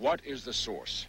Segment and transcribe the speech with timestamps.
[0.00, 1.04] What is the source?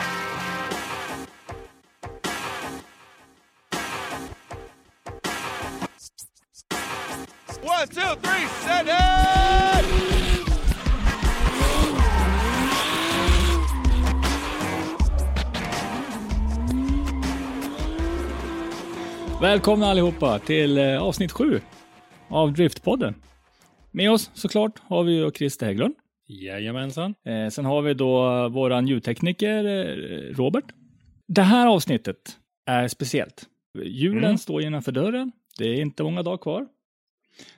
[7.62, 9.86] One, two, three, set it!
[19.42, 21.62] Välkomna allihopa till eh, avsnitt sju
[22.30, 23.16] av Driftpodden.
[23.92, 25.96] Med oss såklart har vi ju Christer Hägglund.
[26.30, 27.16] Jajamensan.
[27.26, 30.66] Eh, sen har vi då våran ljudtekniker eh, Robert.
[31.28, 33.46] Det här avsnittet är speciellt.
[33.84, 34.38] Julen Mm.
[34.38, 35.32] står innanför dörren.
[35.58, 36.68] Det är inte många dagar kvar.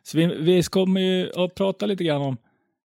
[0.04, 2.38] Så vi, vi kommer ju att prata lite grann om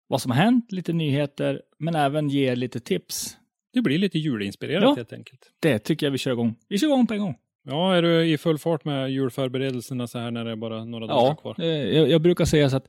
[0.06, 3.36] vad som har hänt, lite nyheter, men även ge lite tips.
[3.72, 4.94] Det blir lite julinspirerat Ja.
[4.94, 5.52] helt enkelt.
[5.60, 6.54] Det tycker jag vi kör igång.
[6.68, 7.36] Vi kör igång på en gång.
[7.68, 11.06] Ja, är du i full fart med julförberedelserna så här när det är bara några
[11.06, 11.54] dagar Ja, kvar?
[11.60, 12.86] eh, jag, jag brukar säga så att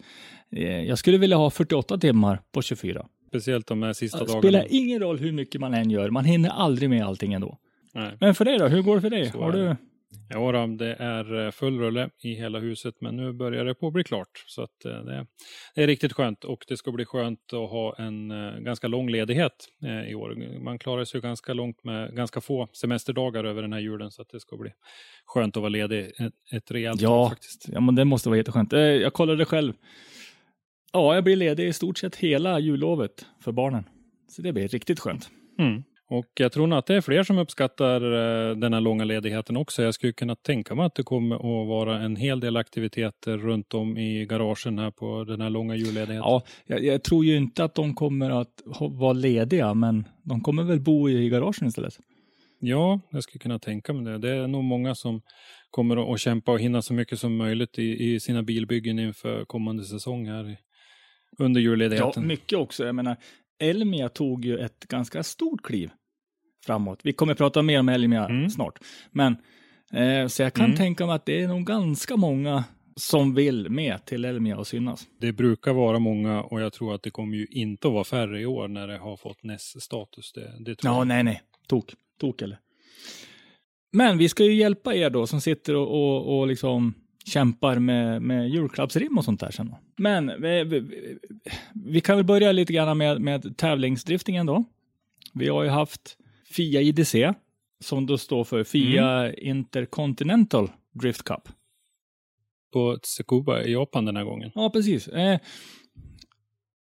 [0.52, 3.06] eh, jag skulle vilja ha 48 timmar på 24.
[3.28, 4.42] Speciellt de här sista Det dagarna.
[4.42, 7.58] spelar ingen roll hur mycket man än gör, man hinner aldrig med allting ändå.
[7.94, 8.12] Nej.
[8.20, 9.32] Men för dig då, hur går det för dig?
[9.32, 9.76] Så Har du...
[10.30, 13.88] Ja, då, det är eh, full rulle i hela huset, men nu börjar det på
[13.88, 14.44] att bli klart.
[14.48, 15.26] Så att eh, det,
[15.76, 19.68] är riktigt skönt och det ska bli skönt att ha en eh, ganska lång ledighet
[20.08, 20.60] i år.
[20.64, 24.30] Man klarar sig ganska långt med ganska få semesterdagar över den här julen, så att
[24.30, 24.72] det ska bli
[25.26, 27.70] skönt att vara ledig ett, ett rejält Ja, faktiskt.
[27.72, 28.72] ja, men det måste vara jätteskönt.
[28.72, 29.74] Jag kollade själv.
[30.94, 33.84] Ja, jag blir ledig i stort sett hela jullovet för barnen.
[34.28, 35.30] Så det blir riktigt skönt.
[35.60, 35.84] Mm.
[36.12, 39.58] Och jag tror nog att det är fler som uppskattar eh, den här långa ledigheten
[39.58, 39.84] också.
[39.84, 43.74] Jag skulle kunna tänka mig att det kommer att vara en hel del aktiviteter runt
[43.74, 46.16] om i garagen här på den här långa julledigheten.
[46.16, 48.62] Ja, jag, jag tror ju inte att de kommer att
[48.92, 51.94] vara lediga, men de kommer väl bo i garagen istället.
[52.60, 54.18] Ja, jag skulle kunna tänka mig det.
[54.18, 55.22] Det är nog många som
[55.70, 59.84] kommer att- kämpa och hinna så mycket som möjligt i, i sina bilbyggen inför kommande
[59.86, 60.58] säsong här
[61.40, 62.28] under Ja, julledigheten.
[62.28, 62.86] mycket också.
[62.86, 63.18] Jag menar,
[63.62, 65.90] Elmia tog ju ett ganska stort kliv
[66.66, 67.00] framåt.
[67.04, 68.50] Vi kommer prata mer om Elmia Mm.
[68.50, 68.80] snart.
[69.12, 69.38] Men,
[69.94, 70.78] eh, så jag kan Mm.
[70.78, 72.64] tänka mig att det är nog ganska många
[72.96, 75.08] som vill med till Elmia och synas.
[75.20, 78.42] Det brukar vara många och jag tror att det kommer ju inte att vara färre
[78.42, 80.32] i år när det har fått NES-status.
[80.34, 81.08] Det, det tror Ja, jag.
[81.08, 81.42] nej, nej.
[81.68, 81.94] Tok.
[82.20, 82.60] Tok eller.
[83.92, 86.94] Men vi ska ju hjälpa er då som sitter och, och, och liksom
[87.26, 89.76] kämpar med, med julklappsrim och sånt där sen.
[89.98, 90.84] Men vi, vi,
[91.86, 94.64] vi kan väl börja lite grann med, med tävlingsdriftingen då.
[95.34, 96.18] Vi har ju haft
[96.52, 97.34] FIA IDC
[97.84, 101.50] som då står för FIA Intercontinental Drift Cup.
[102.74, 104.52] På Tsukuba i Japan den här gången.
[104.56, 105.08] Ja, precis.
[105.08, 105.40] Eh,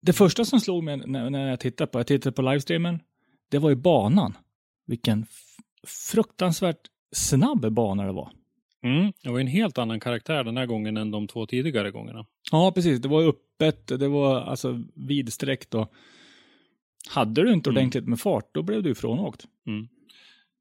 [0.02, 3.00] det första som slog mig när, när jag tittade på, jag tittade på livestreamen,
[3.50, 4.36] det var ju banan.
[4.86, 5.26] Vilken
[5.86, 6.80] fruktansvärt
[7.12, 8.30] snabb bana det var.
[8.82, 9.12] Mm.
[9.22, 12.26] Det var en helt annan karaktär den här gången än de två tidigare gångerna.
[12.52, 13.00] Ja, precis.
[13.00, 15.92] Det var öppet, det var alltså vidsträckt och
[17.10, 17.78] hade du inte Mm.
[17.80, 19.44] ordentligt med fart, då blev du ifrånåkt.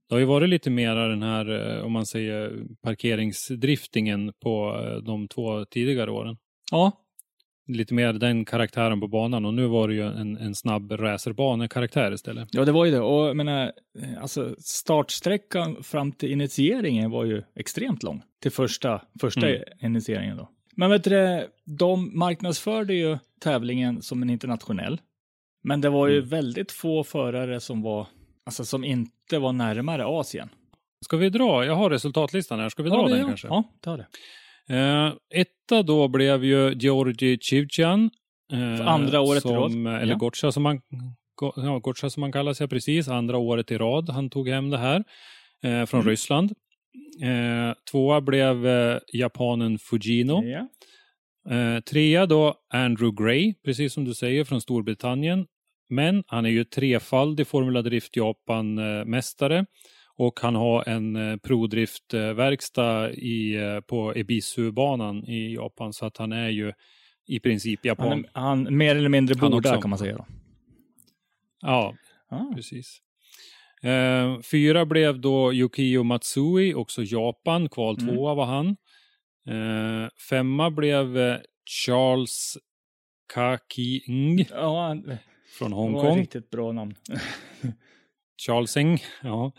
[0.09, 4.97] Det har ju varit lite mera den här, eh, om man säger, parkeringsdriftingen på eh,
[5.03, 6.37] de två tidigare åren.
[6.71, 6.91] Ja,
[7.67, 12.11] Lite mer den karaktären på banan och nu var det ju en, en snabb racerbanekaraktär
[12.13, 12.49] istället.
[12.51, 12.99] ja, det var ju det.
[12.99, 18.21] Och jag menar, eh, alltså startsträckan fram till initieringen var ju extremt lång.
[18.41, 19.63] Till första, första Mm.
[19.81, 20.49] initieringen då.
[20.75, 25.01] Men vet du, de marknadsförde ju tävlingen som en internationell.
[25.63, 26.29] Men det var ju Mm.
[26.29, 28.07] väldigt få förare som var,
[28.45, 30.49] alltså som inte var närmare Asien.
[31.05, 31.65] Ska vi dra?
[31.65, 32.69] Jag har resultatlistan här.
[32.69, 33.27] Ska vi dra ja, den ja.
[33.27, 33.47] kanske?
[33.47, 34.05] Ja, ta det.
[34.75, 38.09] Eh, etta då blev ju Georgi Chivchan.
[38.53, 40.01] Eh, För andra året i som, rad.
[40.01, 40.17] Eller Ja.
[40.17, 40.81] Gotcha som man
[41.35, 44.09] Go- ja, Gotcha som man kallar sig precis, andra året i rad.
[44.09, 45.03] Han tog hem det här
[45.63, 46.09] eh, från Mm.
[46.09, 46.51] Ryssland.
[47.23, 50.43] Eh, tvåa blev eh, japanen Fujino.
[50.43, 50.67] Ja.
[51.49, 55.45] Eh, trea då Andrew Gray, precis som du säger, från Storbritannien.
[55.89, 59.65] Men han är ju trefaldig Formula Drift Japan-mästare
[60.15, 66.31] och han har en eh, prodriftverkstad i, eh, på Ebisu-banan i Japan så att han
[66.31, 66.73] är ju
[67.27, 68.07] i princip japan.
[68.07, 68.25] Han,
[68.65, 70.17] han mer eller mindre bor där kan man säga.
[70.17, 70.25] Då.
[71.61, 71.95] Ja,
[72.29, 72.53] Ah.
[72.55, 72.97] precis.
[73.83, 77.69] Eh, fyra blev då Yukio Matsui, också Japan.
[77.69, 78.15] Kval Mm.
[78.15, 78.75] tvåa var han.
[79.47, 81.39] Eh, femma blev eh,
[81.85, 82.57] Charles
[83.33, 85.17] Kaki-ng Ja, han-
[85.57, 86.17] från det var ett Hongkong.
[86.19, 86.95] riktigt bra namn.
[88.45, 89.51] Charles Ng, ja.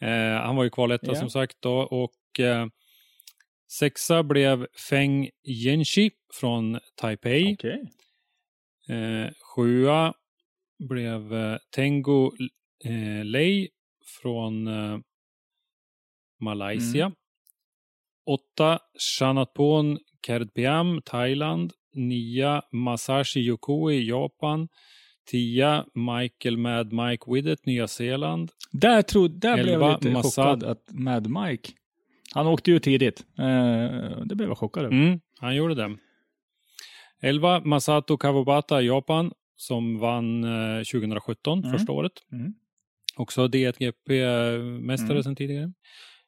[0.00, 1.14] Eh, han var ju kvaletta Ja.
[1.14, 1.78] som sagt då.
[1.78, 2.66] Och eh,
[3.72, 6.10] sexa blev Feng Yenshi
[6.40, 7.54] från Taipei.
[7.54, 7.82] Okej.
[8.88, 10.14] Eh, sjua
[10.88, 12.32] blev eh, Tengo
[13.24, 13.68] Lei
[14.22, 14.68] från
[16.40, 17.04] Malaysia.
[17.06, 17.16] Mm.
[18.32, 21.72] Åtta Shanatpon Kerdpiam, Thailand.
[21.94, 24.68] Nia Masashi Yokoi, Japan.
[25.30, 28.50] Tia Michael Mad Mike Widdet, Nya Zeeland.
[28.72, 30.44] Där, trodde, där blev Elva, jag lite Mossad.
[30.60, 31.72] chockad att Mad Mike,
[32.34, 33.24] han åkte ju tidigt.
[33.38, 33.44] Eh,
[34.24, 34.94] det blev jag chockad över.
[34.96, 35.96] Mm, han gjorde det.
[37.22, 41.72] 11 Masato Kawabata, Japan, som vann eh, 2017, Mm.
[41.72, 42.12] första året.
[42.32, 42.54] Mm.
[43.16, 45.22] Också D1GP-mästare Mm.
[45.22, 45.72] sedan tidigare.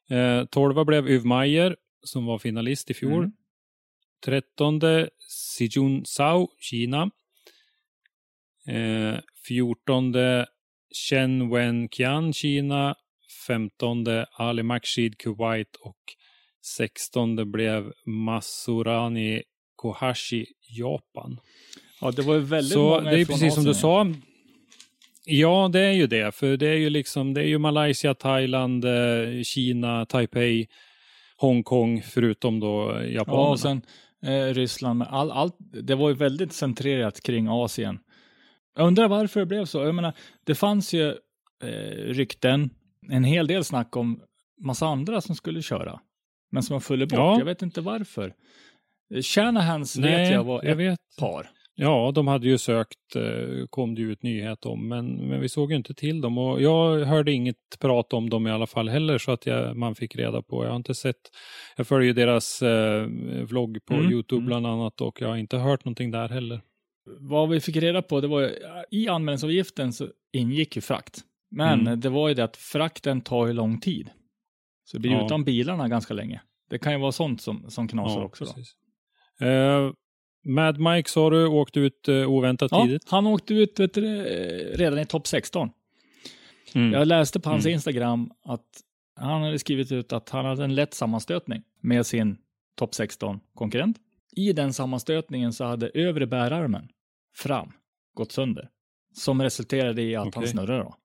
[0.09, 3.23] Eh, 12 blev Yves Meyer, som var finalist i fjol.
[3.23, 3.31] Mm.
[4.25, 4.79] 13
[5.29, 7.09] Sijun Sao, Kina.
[8.67, 10.13] Eh, 14
[10.93, 12.95] Chen Wen-Qian, Kina.
[13.47, 15.97] 15 Ali Makshid, Kuwait och
[16.77, 19.43] 16 blev Masurani
[19.75, 21.39] Kohashi, Japan.
[22.01, 24.13] Ja, det var ju väldigt Så många det är precis som du sa.
[25.25, 26.35] Ja, det är ju det.
[26.35, 30.67] För det är ju liksom, det är ju Malaysia, Thailand, eh, Kina, Taipei,
[31.47, 33.43] Hongkong, förutom då japanerna.
[33.43, 33.81] Ja, och sen
[34.25, 35.03] eh, Ryssland.
[35.03, 37.99] All, allt, det var ju väldigt centrerat kring Asien.
[38.75, 39.83] Jag undrar varför det blev så.
[39.83, 40.13] Jag menar,
[40.43, 41.09] det fanns ju
[41.63, 42.69] eh, rykten,
[43.09, 44.21] en hel del snack om
[44.61, 45.99] massa andra som skulle köra.
[46.51, 47.19] Men som har fallit bort.
[47.19, 47.37] Ja.
[47.37, 48.33] Jag vet inte varför.
[49.13, 50.99] Eh, Shanahans vet jag var jag ett vet.
[51.19, 51.49] par.
[51.75, 55.49] Ja, de hade ju sökt, eh, kom det ju ut nyhet om, men, men vi
[55.49, 56.37] såg ju inte till dem.
[56.37, 59.95] Och jag hörde inget prat om dem i alla fall heller, så att jag, man
[59.95, 60.63] fick reda på.
[60.63, 61.15] Jag har inte sett,
[61.77, 63.05] jag följer deras eh,
[63.45, 64.45] vlogg på Mm, Youtube mm.
[64.47, 66.61] bland annat och jag har inte hört någonting där heller.
[67.19, 68.51] Vad vi fick reda på, det var
[68.91, 71.19] i anmälningsavgiften så ingick ju frakt.
[71.51, 71.99] Men Mm.
[71.99, 74.09] det var ju det att frakten tar ju lång tid.
[74.83, 75.25] Så det blir Ja.
[75.25, 76.41] utan bilarna ganska länge.
[76.69, 78.51] Det kan ju vara sånt som, som knasar också då.
[78.53, 78.73] precis.
[79.41, 79.91] Eh,
[80.45, 83.09] Mad Mike sa du åkte ut eh, oväntat Ja, tidigt.
[83.09, 85.69] han åkte ut vet du, eh, redan i topp 16.
[86.75, 86.93] Mm.
[86.93, 87.73] Jag läste på hans Mm.
[87.73, 88.65] Instagram att
[89.15, 92.37] han hade skrivit ut att han hade en lätt sammanstötning med sin
[92.75, 93.97] topp 16-konkurrent.
[94.35, 96.87] I den sammanstötningen så hade övre bärarmen
[97.35, 97.71] fram
[98.13, 98.69] gått sönder.
[99.15, 100.47] Som resulterade i att han Okej.
[100.47, 100.95] snurrade då.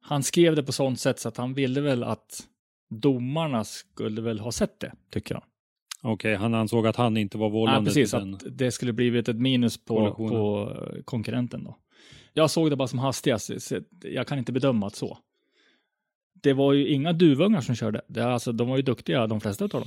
[0.00, 2.40] Han skrev det på sånt sätt så att han ville väl att
[2.90, 5.42] domarna skulle väl ha sett det, tycker jag.
[6.06, 8.10] Okej, han ansåg att han inte var Ja, vållande precis.
[8.10, 8.34] till den.
[8.34, 11.76] Att det skulle blivit ett minus på, på eh, konkurrenten då.
[12.32, 13.72] Jag såg det bara som hastigast.
[14.02, 15.18] Jag kan inte bedöma att så.
[16.42, 18.00] Det var ju inga duvungar som körde.
[18.08, 19.84] Det, alltså, de var ju duktiga, de flesta av dem.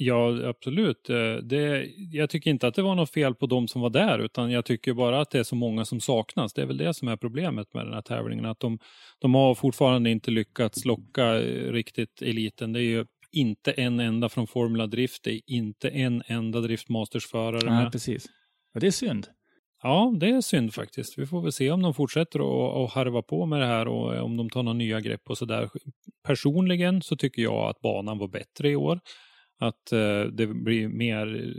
[0.00, 1.10] Ja, absolut.
[1.10, 4.18] Eh, Det, jag tycker inte att det var något fel på de som var där,
[4.18, 6.52] utan jag tycker bara att det är så många som saknas.
[6.52, 8.78] Det är väl det som är problemet med den här tävlingen, att de,
[9.18, 12.72] de har fortfarande inte lyckats locka eh, riktigt eliten.
[12.72, 17.70] Det är ju inte en enda från Formula Drift, det är inte en enda Driftmasters-förare
[17.70, 17.92] med.
[17.92, 18.26] precis.
[18.74, 19.26] Ja, det är synd.
[19.82, 21.18] Ja, det är synd faktiskt.
[21.18, 24.24] Vi får väl se om de fortsätter att- att harva på med det här och
[24.24, 25.68] om de tar några nya grepp och sådär.
[26.26, 29.00] Personligen så tycker jag att banan var bättre i år.
[29.60, 31.54] Att eh, det blir mer,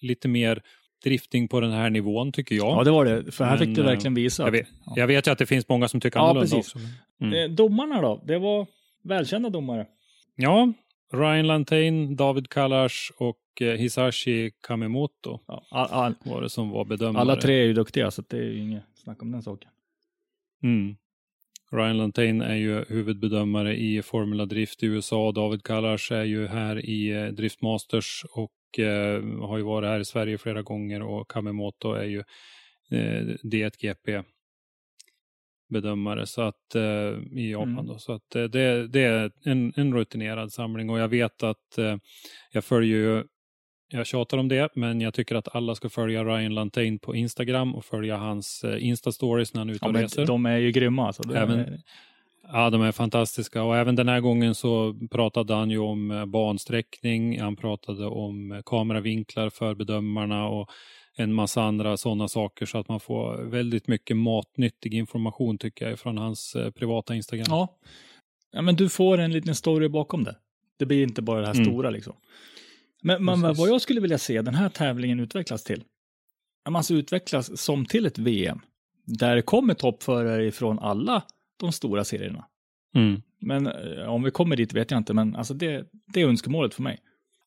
[0.00, 0.62] lite mer
[1.04, 2.66] drifting på den här nivån tycker jag.
[2.78, 3.32] Ja, det var det.
[3.32, 4.42] För här Men, fick du eh, verkligen visa.
[4.42, 6.74] jag, vet, jag vet ju att det finns många som tycker Ja, annorlunda precis.
[6.74, 6.86] också.
[7.20, 7.34] Mm.
[7.50, 8.24] Eh, Domarna då?
[8.26, 8.66] Det var
[9.04, 9.86] välkända domare.
[10.36, 10.72] Ja,
[11.14, 16.84] Ryan Lantain, David Kalash och eh, Hisashi Kamemoto Ja, all, all, var det som var
[16.84, 17.20] bedömare.
[17.20, 19.70] alla tre är ju duktiga, så det är ju inget snack om den saken.
[20.62, 20.96] Mm.
[21.72, 25.32] Ryan Lantain är ju huvudbedömare i Formula Drift i USA.
[25.32, 30.00] David Kalash är ju här i eh, Drift Masters och eh, har ju varit här
[30.00, 32.18] i Sverige flera gånger och Kamemoto är ju
[32.90, 34.24] eh, D1GP
[35.68, 36.82] bedömare så att, eh,
[37.32, 37.68] i Japan.
[37.72, 37.86] Mm.
[37.86, 37.98] Då.
[37.98, 41.96] Så att, eh, det, det är en, en rutinerad samling och jag vet att eh,
[42.52, 43.24] jag följer ju
[43.88, 47.74] jag tjatar om det, men jag tycker att alla ska följa Ryan Lantain på Instagram
[47.74, 50.26] och följa hans eh, Insta-stories när han är ute Ja, och reser.
[50.26, 51.06] de är ju grymma.
[51.06, 51.22] Alltså.
[51.22, 51.78] Det Även- är,
[52.52, 56.26] Ja, de är fantastiska och även den här gången så pratade han ju om eh,
[56.26, 60.70] bansträckning, han pratade om eh, kameravinklar för bedömarna och
[61.16, 65.98] en massa andra sådana saker så att man får väldigt mycket matnyttig information tycker jag
[65.98, 67.46] från hans eh, privata Instagram.
[67.48, 67.68] ja.
[68.52, 70.36] ja, men du får en liten story bakom det.
[70.78, 71.64] Det blir inte bara det här Mm.
[71.64, 72.14] stora liksom.
[73.02, 75.84] Men, men vad jag skulle vilja se den här tävlingen utvecklas till.
[76.70, 78.60] man ska utvecklas som till ett VM,
[79.04, 81.22] där det kommer toppförare ifrån alla
[81.60, 82.46] de stora serierna.
[82.94, 83.22] Mm.
[83.40, 86.74] Men eh, om vi kommer dit vet jag inte, men alltså det, det är önskemålet
[86.74, 86.98] för mig.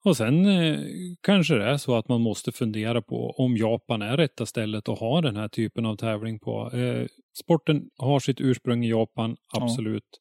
[0.08, 0.80] Och sen eh,
[1.22, 5.00] kanske det är så att man måste fundera på om Japan är rätta stället att
[5.00, 6.72] ha den här typen av tävling på.
[6.74, 7.08] Eh,
[7.44, 10.20] sporten har sitt ursprung i Japan, absolut.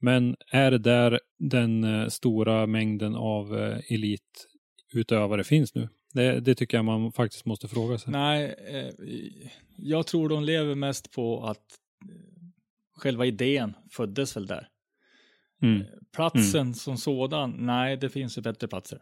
[0.00, 5.88] Men är det där den eh, stora mängden av eh, elitutövare finns nu?
[6.12, 8.12] Det, det tycker jag man faktiskt måste fråga sig.
[8.12, 8.94] Nej, eh,
[9.76, 11.56] jag tror de lever mest på att
[12.04, 12.48] eh,
[12.96, 14.68] själva idén föddes väl där.
[15.62, 15.82] Mm.
[16.14, 18.98] Platsen som sådan, nej, det finns ju bättre platser.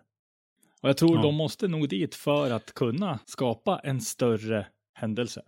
[0.83, 1.23] Och jag tror Ja.
[1.23, 5.43] de måste nog dit för att kunna skapa en större händelse.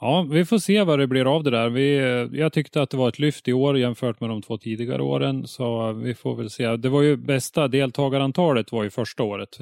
[0.00, 1.68] Ja, vi får se vad det blir av det där.
[1.68, 1.96] Vi,
[2.38, 5.46] jag tyckte att det var ett lyft i år jämfört med de två tidigare åren,
[5.46, 6.76] så vi får väl se.
[6.76, 9.60] Det var ju bästa deltagarantalet var ju första året.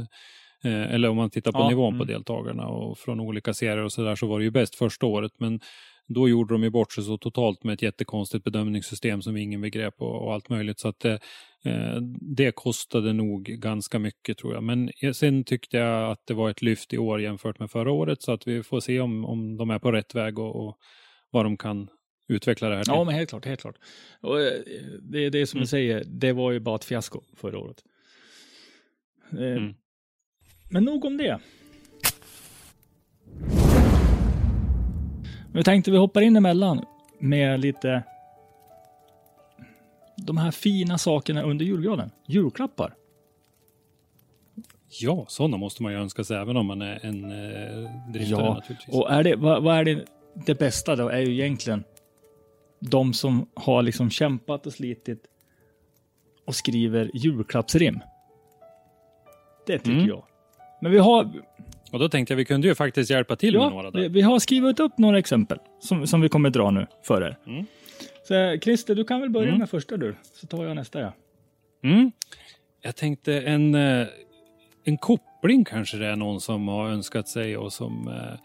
[0.64, 2.06] Eh, eller om man tittar på Ja, nivån på mm.
[2.06, 5.32] deltagarna och från olika serier och så där så var det ju bäst första året.
[5.38, 5.60] Men
[6.08, 9.94] då gjorde de ju bort sig så totalt med ett jättekonstigt bedömningssystem som ingen begrep
[9.98, 10.80] och, och allt möjligt.
[10.80, 11.20] Så att det,
[11.64, 11.96] eh,
[12.36, 14.62] det kostade nog ganska mycket tror jag.
[14.62, 18.22] Men sen tyckte jag att det var ett lyft i år jämfört med förra året
[18.22, 20.78] så att vi får se om, om de är på rätt väg och, och
[21.30, 21.88] vad de kan
[22.28, 22.92] utveckla det här till.
[22.94, 23.76] Ja, men helt klart, helt klart.
[24.20, 24.52] Och eh,
[25.02, 25.62] det är det som Mm.
[25.62, 27.82] du säger, det var ju bara ett fiasko förra året.
[29.32, 29.74] Eh, Mm.
[30.70, 31.40] Men nog om det.
[35.58, 36.84] Nu tänkte vi hoppar in emellan
[37.18, 38.02] med lite
[40.16, 42.10] de här fina sakerna under julgranen.
[42.26, 42.94] Julklappar.
[45.00, 48.54] Ja, sådana måste man ju önska sig även om man är en eh, driftare Ja,
[48.54, 48.94] naturligtvis.
[48.94, 50.04] och är det, vad, vad är det,
[50.46, 51.84] det bästa då är ju egentligen
[52.80, 55.24] de som har liksom kämpat och slitit
[56.46, 58.00] och skriver julklappsrim.
[59.66, 60.06] Det tycker Mm.
[60.08, 60.24] jag.
[60.80, 61.32] Men vi har,
[61.92, 64.08] Och då tänkte jag vi kunde ju faktiskt hjälpa till med några ja, där.
[64.08, 67.38] vi, har skrivit upp några exempel som, som vi kommer dra nu för er.
[67.46, 67.66] Mm.
[68.24, 69.58] Så Christer, du kan väl börja Mm.
[69.58, 71.12] med första du, så tar jag nästa ja.
[71.84, 72.12] Mm.
[72.82, 74.06] Jag tänkte en, eh,
[74.84, 78.38] en koppling kanske det är någon som har önskat sig och som eh,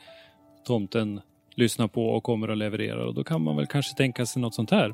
[0.65, 1.21] tomten
[1.55, 3.05] lyssnar på och kommer att leverera.
[3.07, 4.93] Och då kan man väl kanske tänka sig något sånt här.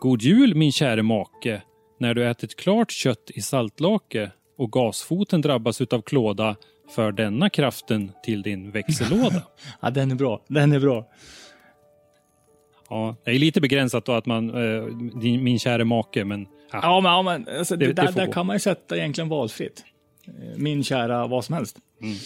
[0.00, 1.62] God jul min käre make.
[2.00, 6.56] När du ätit klart kött i saltlake och gasfoten drabbas utav klåda
[6.90, 9.42] för denna kraften till din växellåda.
[9.80, 11.06] Ja, den är bra, den är bra.
[12.90, 14.84] ja, det är lite begränsat då att man, eh,
[15.20, 18.12] din, min käre make, men ja, Ja, men, ja, men alltså, Det- det, det där,
[18.12, 19.84] får där kan man ju sätta egentligen valfritt.
[20.26, 21.76] Eh, Min kära vad som helst.
[22.02, 22.16] Mm.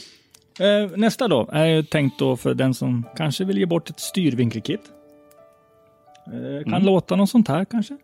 [0.84, 4.00] Eh, nästa då är ju tänkt då för den som kanske vill ge bort ett
[4.00, 4.80] styrvinkelkit.
[6.26, 6.84] Eh, kan Mm.
[6.84, 7.96] låta något sånt här kanske.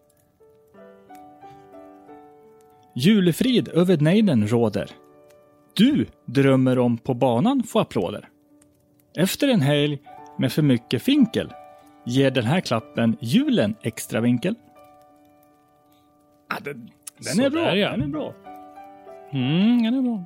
[2.95, 4.91] Julefrid över nejden råder.
[5.79, 8.29] Du drömmer om på banan få applåder.
[9.17, 9.99] Efter en helg
[10.39, 11.53] med för mycket finkel
[12.07, 14.55] ger den här klappen julen extra vinkel.
[16.49, 17.61] Ah, den, den är bra.
[17.61, 17.91] Sådär, ja.
[17.91, 18.35] Den är bra.
[19.33, 20.25] Mm, den är bra.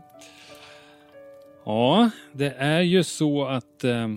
[1.64, 4.09] Ja, det är ju så att eh,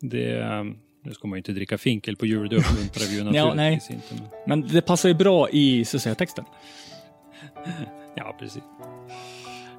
[0.00, 0.64] det...
[1.02, 3.90] Nu ska man ju inte dricka finkel på jul, det uppmuntrar vi ju Ja, naturligtvis
[3.90, 4.14] inte.
[4.46, 6.44] Men, Men det passar ju bra i så att säga, texten.
[8.14, 8.62] ja, precis.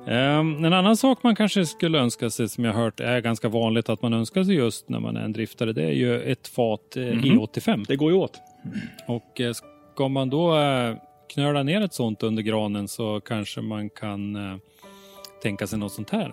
[0.07, 3.89] Um, en annan sak man kanske skulle önska sig, som jag hört är ganska vanligt
[3.89, 6.97] att man önskar sig just när man är en driftare, det är ju ett fat
[6.97, 7.23] eh, Mhm.
[7.39, 7.85] E85.
[7.87, 8.39] Det går ju åt.
[9.07, 9.53] Och eh,
[9.93, 10.95] ska man då eh,
[11.33, 14.37] knöla ner ett sånt under granen så kanske man kan
[15.43, 16.31] tänka sig något sånt här.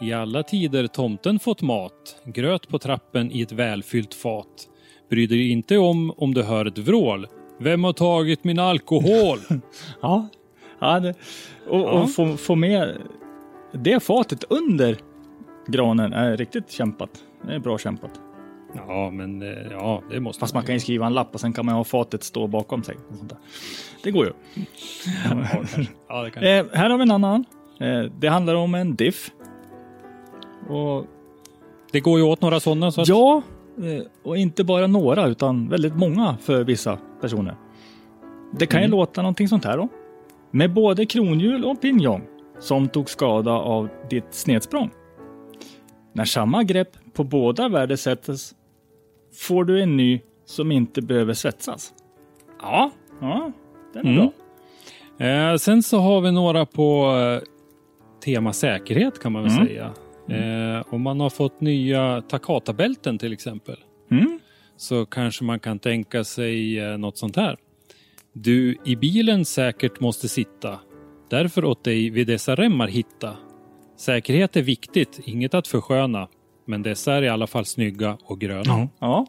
[0.00, 4.68] I alla tider tomten fått mat, gröt på trappen i ett välfyllt fat.
[5.10, 7.26] Bry dig inte om om du hör ett vrål.
[7.60, 9.38] Vem har tagit min alkohol?
[10.02, 10.28] Ja.
[10.78, 11.14] Ja det,
[11.68, 11.90] och Ja.
[12.02, 12.96] och få, få med
[13.72, 14.96] det fatet under
[15.66, 17.10] granen är riktigt kämpat.
[17.46, 18.20] Det är bra kämpat.
[18.88, 21.52] ja, men eh, ja, det måste Fast man kan ju skriva en lapp och sen
[21.52, 22.96] kan man ha fatet stå bakom sig.
[23.10, 23.38] Och sånt där.
[24.02, 24.32] Det går ju.
[25.30, 25.58] Ja.
[26.08, 26.42] Ja, det kan.
[26.42, 27.44] Eh, här har vi en annan.
[27.80, 29.30] Eh, det handlar om en diff.
[30.68, 31.06] Och
[31.92, 32.90] Det går ju åt några sådana.
[32.90, 33.42] Så att, Ja,
[33.78, 37.56] eh, och inte bara några utan väldigt många för vissa personer.
[38.58, 38.98] Det kan ju Mm.
[38.98, 39.88] låta någonting sånt här då.
[40.56, 42.22] Med både kronhjul och pinjong
[42.58, 44.90] som tog skada av ditt snedsprång.
[46.12, 48.54] När samma grepp på båda värdesätts
[49.34, 51.92] får du en ny som inte behöver svetsas.
[52.62, 53.52] Ja, ja,
[53.92, 54.28] den är Mm.
[55.18, 55.26] bra.
[55.26, 57.48] Eh, sen så har vi några på eh,
[58.24, 59.66] tema säkerhet kan man väl Mm.
[59.66, 59.92] säga.
[60.28, 63.76] Eh, om man har fått nya Takata-bälten till exempel
[64.10, 64.38] Mm.
[64.76, 67.56] så kanske man kan tänka sig eh, något sånt här.
[68.38, 70.80] Du i bilen säkert måste sitta.
[71.30, 73.36] Därför åt dig vid dessa remmar hitta.
[73.96, 76.28] Säkerhet är viktigt, inget att försköna.
[76.64, 78.88] Men dessa är i alla fall snygga och gröna.
[78.98, 79.26] Ja.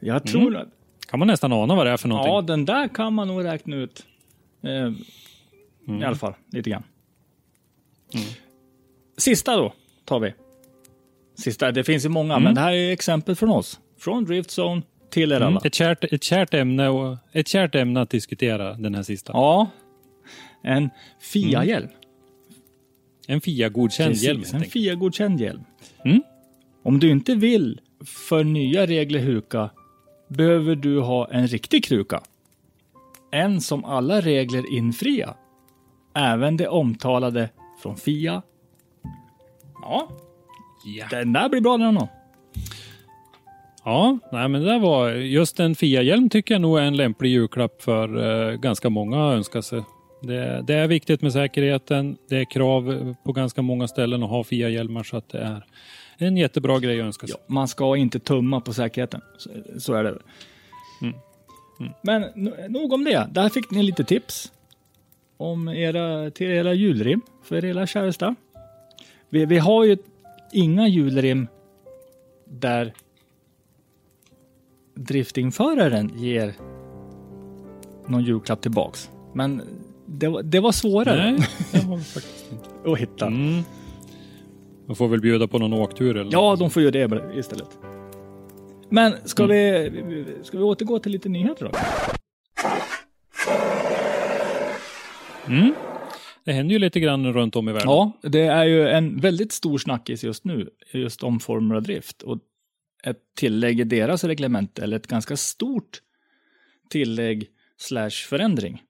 [0.00, 0.68] Jag tror att...
[1.06, 2.32] Kan man nästan ana vad det är för någonting.
[2.32, 4.06] Ja, den där kan man nog räkna ut.
[4.62, 4.92] Eh,
[6.00, 6.82] I alla fall, lite grann.
[9.16, 9.72] Sista då,
[10.04, 10.34] tar vi.
[11.34, 13.80] Sista, det finns ju många, men det här är exempel från oss.
[13.98, 14.82] Från Driftzone
[15.14, 15.46] till er alla.
[15.46, 15.60] Mm.
[15.64, 19.32] Ett, kärt, ett, kärt ämne och, ett kärt ämne att diskutera den här sista.
[19.32, 19.70] Ja.
[20.62, 20.90] En
[21.20, 21.88] FIA-hjälm.
[23.26, 24.64] En FIA-godkänd hjälm en.
[24.64, 25.64] FIA-godkänd hjälm.
[26.04, 26.22] Mm.
[26.82, 29.70] Om du inte vill för nya regler huka
[30.28, 32.22] behöver du ha en riktig kruka.
[33.30, 35.34] En som alla regler infria.
[36.14, 37.50] Även det omtalade
[37.82, 38.42] från FIA.
[39.82, 40.08] Ja,
[40.98, 41.06] Ja.
[41.10, 42.08] den där blir bra den då.
[43.84, 47.82] Ja, nej, men det var just en FIA-hjälm tycker jag nog är en lämplig julklapp
[47.82, 48.08] för
[48.50, 49.82] eh, ganska många att önska sig.
[50.22, 52.16] Det, det är viktigt med säkerheten.
[52.28, 55.62] Det är krav på ganska många ställen att ha FIA-hjälmar så att det är
[56.18, 57.36] en jättebra grej att önska sig.
[57.38, 59.20] Ja, man ska inte tumma på säkerheten.
[59.38, 60.18] Så, så är det.
[62.02, 63.28] Men no- nog om det.
[63.32, 64.52] Där fick ni lite tips.
[65.36, 68.34] Om era, till era julrim för era käresta.
[69.30, 69.96] Vi, vi har ju
[70.52, 71.48] inga julrim
[72.46, 72.92] där
[74.94, 76.54] driftingföraren ger
[78.06, 79.10] någon julklapp tillbaks.
[79.34, 79.62] Men
[80.06, 82.90] det, var- det var svårare Nej, det vi faktiskt inte.
[82.92, 83.26] att hitta.
[83.26, 83.62] Mm.
[84.86, 87.78] Man får väl bjuda på någon åktur eller Ja, de får ju det istället.
[88.88, 91.78] Men ska, vi, ska vi återgå till lite nyheter då?
[95.48, 95.74] Mm.
[96.44, 97.88] Det händer ju lite grann runt om i världen.
[97.88, 102.22] Ja, det är ju en väldigt stor snackis just nu, just om Formula Drift.
[102.22, 102.38] Och
[103.04, 106.00] ett tillägg i deras reglement, eller ett ganska stort
[106.90, 107.46] tillägg
[107.76, 108.82] slash förändring,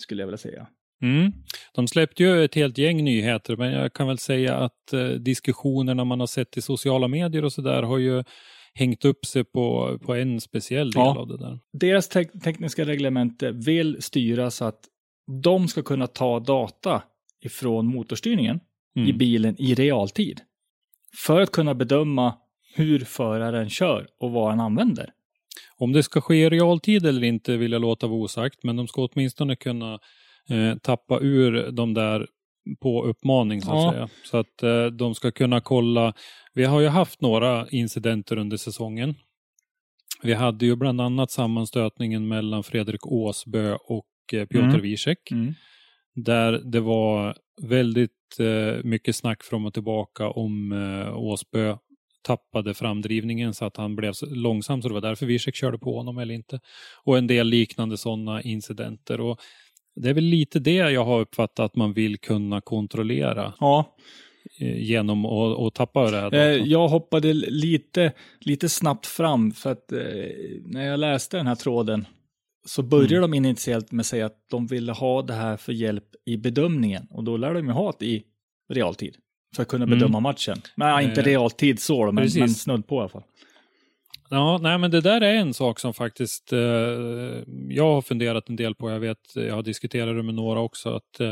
[0.00, 0.66] skulle jag vilja säga.
[1.02, 1.32] Mm.
[1.74, 6.04] De släppte ju ett helt gäng nyheter, men jag kan väl säga att eh, diskussionerna
[6.04, 8.24] man har sett i sociala medier och sådär har ju
[8.74, 11.18] hängt upp sig på, på en speciell del Ja.
[11.18, 11.58] av det där.
[11.72, 14.80] Deras te- tekniska reglemente vill styra så att
[15.42, 17.02] de ska kunna ta data
[17.44, 18.60] ifrån motorstyrningen
[18.96, 19.18] i Mm.
[19.18, 20.40] bilen i realtid.
[21.26, 22.34] För att kunna bedöma
[22.78, 25.10] hur föraren kör och vad han använder.
[25.76, 28.88] Om det ska ske i realtid eller inte vill jag låta vara osagt, men de
[28.88, 29.94] ska åtminstone kunna
[30.50, 32.26] eh, tappa ur de där
[32.82, 33.92] på uppmaning så att Ja.
[33.92, 34.08] säga.
[34.24, 36.14] Så att eh, de ska kunna kolla.
[36.54, 39.14] Vi har ju haft några incidenter under säsongen.
[40.22, 44.80] Vi hade ju bland annat sammanstötningen mellan Fredrik Åsbö och eh, Piotr Mm.
[44.80, 45.30] Wiesek.
[45.30, 45.54] Mm.
[46.14, 48.10] Där det var väldigt
[48.40, 51.76] eh, mycket snack fram och tillbaka om eh, Åsbö
[52.22, 56.18] tappade framdrivningen så att han blev långsam så det var därför Wiesek körde på honom
[56.18, 56.60] eller inte.
[57.04, 59.20] Och en del liknande sådana incidenter.
[59.20, 59.40] Och
[59.96, 63.96] det är väl lite det jag har uppfattat att man vill kunna kontrollera Ja,
[64.60, 66.34] eh, genom att, att tappa det här.
[66.34, 69.98] Eh, jag hoppade lite, lite snabbt fram för att eh,
[70.64, 72.06] när jag läste den här tråden
[72.66, 73.30] så började Mm.
[73.30, 77.06] de initiellt med att säga att de ville ha det här för hjälp i bedömningen
[77.10, 78.22] och då lär de ju ha det i
[78.72, 79.16] realtid
[79.56, 79.98] för att kunna Mm.
[79.98, 80.56] bedöma matchen.
[80.76, 82.40] Nej, inte Eh, realtid så men, precis.
[82.40, 83.22] men snudd på i alla fall.
[84.30, 86.58] Ja, nej men det där är en sak som faktiskt eh,
[87.68, 88.90] jag har funderat en del på.
[88.90, 90.94] Jag vet, jag har diskuterat det med några också.
[90.94, 91.28] att eh,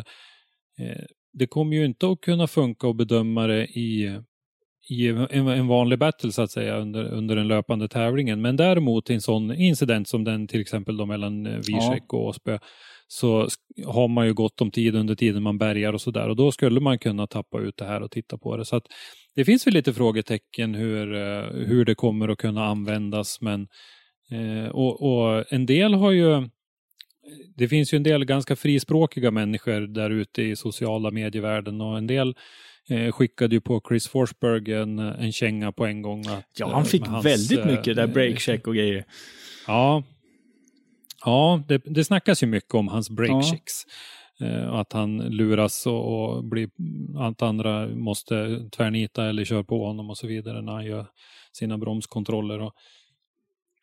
[0.79, 1.03] eh,
[1.33, 4.21] Det kommer ju inte att kunna funka att bedöma det i,
[4.89, 8.41] i en, en vanlig battle så att säga under, under den löpande tävlingen.
[8.41, 12.25] Men däremot i en sån incident som den till exempel då mellan eh, Wiesek och
[12.27, 12.59] Åsbö
[13.09, 13.49] så
[13.87, 16.81] har man ju gott om tid under tiden man bärgar och sådär och då skulle
[16.81, 18.64] man kunna tappa ut det här och titta på det.
[18.64, 18.81] Så
[19.35, 23.69] det finns väl lite frågetecken hur, eh, hur det kommer att kunna användas men
[24.31, 26.49] eh, och, och en del har ju
[27.57, 32.07] det finns ju en del ganska frispråkiga människor där ute i sociala medievärlden och en
[32.07, 32.35] del
[32.88, 36.21] eh, skickade ju på Chris Forsberg en, en känga på en gång.
[36.21, 39.05] Att, Ja, han fick hans, väldigt mycket där breakcheck och grejer.
[39.66, 40.03] Ja,
[41.27, 43.59] ja det, det snackas ju mycket om hans break Ja.
[44.41, 46.71] Eh, att han luras och, och blir,
[47.19, 51.07] att andra måste tvärnita eller köra på honom och så vidare när han gör
[51.53, 52.61] sina bromskontroller.
[52.61, 52.75] Och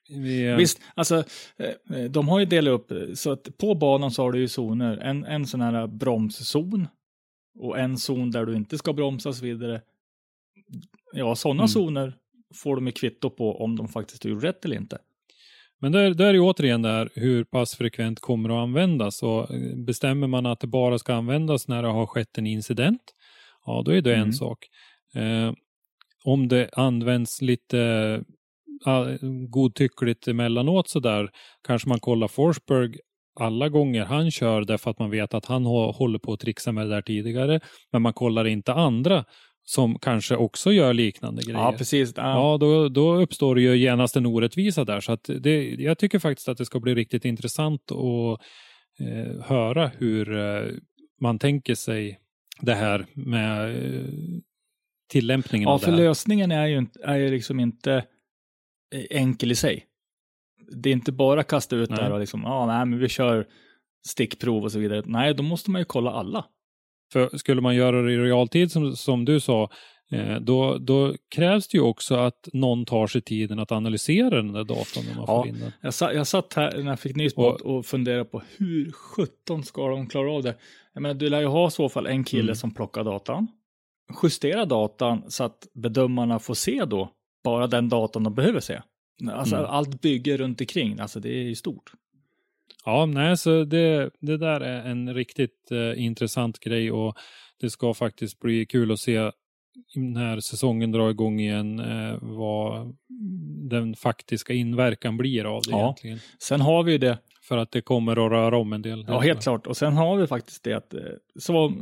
[0.09, 1.23] vi, eh, Visst, alltså
[1.57, 4.97] eh, de har ju delat upp så att på banan så har du ju zoner.
[4.97, 6.87] En, en sån här bromszon
[7.59, 9.81] och en zon där du inte ska bromsa och så vidare.
[11.13, 11.67] Ja, sådana Mm.
[11.67, 12.13] zoner
[12.55, 14.97] får de ju kvitto på om de faktiskt gjorde rätt eller inte.
[15.83, 19.23] Men där, där är ju återigen det här hur pass frekvent kommer att användas.
[19.23, 23.01] Och eh, bestämmer man att det bara ska användas när det har skett en incident,
[23.65, 24.27] ja då är det Mm.
[24.27, 24.57] en sak.
[25.15, 25.53] Eh,
[26.25, 27.79] om det används lite
[28.87, 31.29] eh, godtyckligt emellanåt så där,
[31.67, 32.93] kanske man kollar Forsberg
[33.39, 36.71] alla gånger han kör därför att man vet att han hå- håller på att trixa
[36.71, 37.59] med det där tidigare.
[37.91, 39.25] Men man kollar inte andra
[39.65, 41.59] som kanske också gör liknande grejer.
[41.59, 42.13] Ja, precis.
[42.17, 42.23] Ja.
[42.23, 44.99] Ja, då, då uppstår ju genast en orättvisa där.
[44.99, 48.39] Så att det, jag tycker faktiskt att det ska bli riktigt intressant att
[49.07, 50.71] eh, höra hur eh,
[51.21, 52.19] man tänker sig
[52.61, 54.05] det här med eh,
[55.11, 55.99] tillämpningen Ja, av det för här.
[55.99, 57.93] lösningen är ju, inte- är ju liksom inte
[58.95, 59.85] eh, enkel i sig.
[60.83, 61.99] Det är inte bara kasta ut Nej.
[61.99, 63.47] där och liksom, ja, nej, men vi kör
[64.07, 65.03] stickprov och så vidare.
[65.05, 66.45] Nej, då måste man ju kolla alla.
[67.13, 69.69] För skulle man göra det i realtid som, som du sa,
[70.11, 74.53] eh, då, då krävs det ju också att någon tar sig tiden att analysera den
[74.53, 75.43] där datorn när man Ja.
[75.43, 75.71] får in den.
[75.81, 78.91] Jag, sa, jag satt här när jag fick nys på Och- och, funderade på hur
[78.91, 80.55] 17 ska de klara av det?
[80.93, 82.55] Jag menar, du lär ju ha i så fall en kille Mm.
[82.55, 83.47] som plockar datan,
[84.23, 87.09] justera datan så att bedömarna får se då
[87.43, 88.81] bara den datan de behöver se.
[89.31, 89.67] Alltså Mm.
[89.69, 91.91] allt bygger runt omkring, alltså det är ju stort.
[92.85, 97.17] Ja, nej, så det, det där är en riktigt eh, intressant grej och
[97.59, 99.31] det ska faktiskt bli kul att se
[99.95, 102.95] när säsongen drar igång igen eh, vad
[103.69, 105.79] den faktiska inverkan blir av det Ja.
[105.83, 106.19] egentligen.
[106.39, 109.05] Sen har vi ju det, För att det kommer att röra om en del.
[109.07, 110.99] ja helt klart, och sen har vi faktiskt det att eh,
[111.39, 111.73] så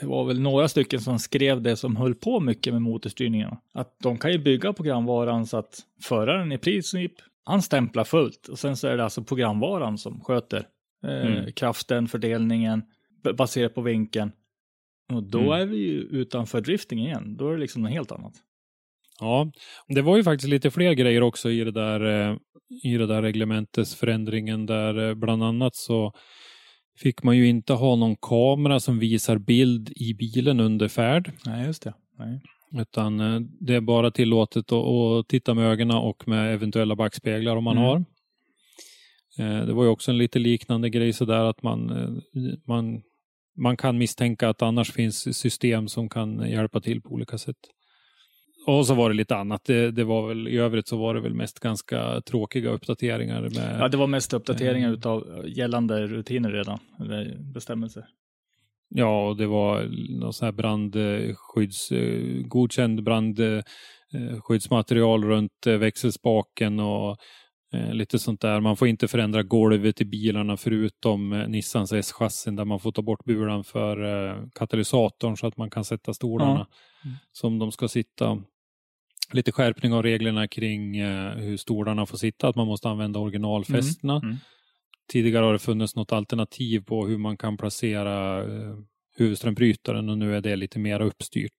[0.00, 3.50] det var väl några stycken som skrev det som höll på mycket med motorstyrningen.
[3.74, 7.12] Att de kan ju bygga programvaran så att föraren i princip,
[7.44, 10.66] han stämplar fullt och sen så är det alltså programvaran som sköter
[11.04, 11.52] eh, Mm.
[11.52, 12.82] kraften, fördelningen,
[13.36, 14.32] baserat på vinkeln.
[15.12, 15.52] Och då Mm.
[15.52, 17.36] är vi ju utanför drifting igen.
[17.36, 18.32] Då är det liksom något helt annat.
[19.20, 19.52] Ja,
[19.88, 22.36] det var ju faktiskt lite fler grejer också i det där, eh,
[22.84, 26.12] i det där reglementesförändringen där eh, bland annat så
[26.98, 31.32] fick man ju inte ha någon kamera som visar bild i bilen under färd.
[31.46, 31.94] Nej, just det.
[32.18, 32.40] Nej.
[32.80, 37.64] Utan eh, det är bara tillåtet att, titta med ögonen och med eventuella backspeglar om
[37.64, 37.88] man Mm.
[37.88, 37.96] har.
[39.38, 42.08] Eh, Det var ju också en lite liknande grej sådär att man, eh,
[42.66, 43.02] man,
[43.56, 47.56] man kan misstänka att annars finns system som kan hjälpa till på olika sätt.
[48.66, 49.64] Och så var det lite annat.
[49.64, 53.76] Det, det var väl, I övrigt så var det väl mest ganska tråkiga uppdateringar med
[53.80, 54.94] Ja, det var mest uppdateringar Eh.
[54.94, 58.04] utav gällande rutiner redan, eller bestämmelser.
[58.94, 59.88] Ja, och det var
[60.20, 67.16] någon sån här brandskydds, eh, godkänd brandskyddsmaterial runt eh, växelspaken och
[67.74, 68.60] eh, lite sånt där.
[68.60, 73.02] Man får inte förändra golvet i bilarna förutom eh, Nissans S-chassin där man får ta
[73.02, 76.66] bort buran för eh, katalysatorn så att man kan sätta stolarna
[77.04, 77.16] Mm.
[77.32, 78.42] som de ska sitta.
[79.32, 84.16] Lite skärpning av reglerna kring eh, hur stolarna får sitta, att man måste använda originalfästena.
[84.16, 84.36] Mm.
[85.08, 88.76] Tidigare har det funnits något alternativ på hur man kan placera eh,
[89.16, 91.58] huvudströmbrytaren och nu är det lite mer uppstyrt.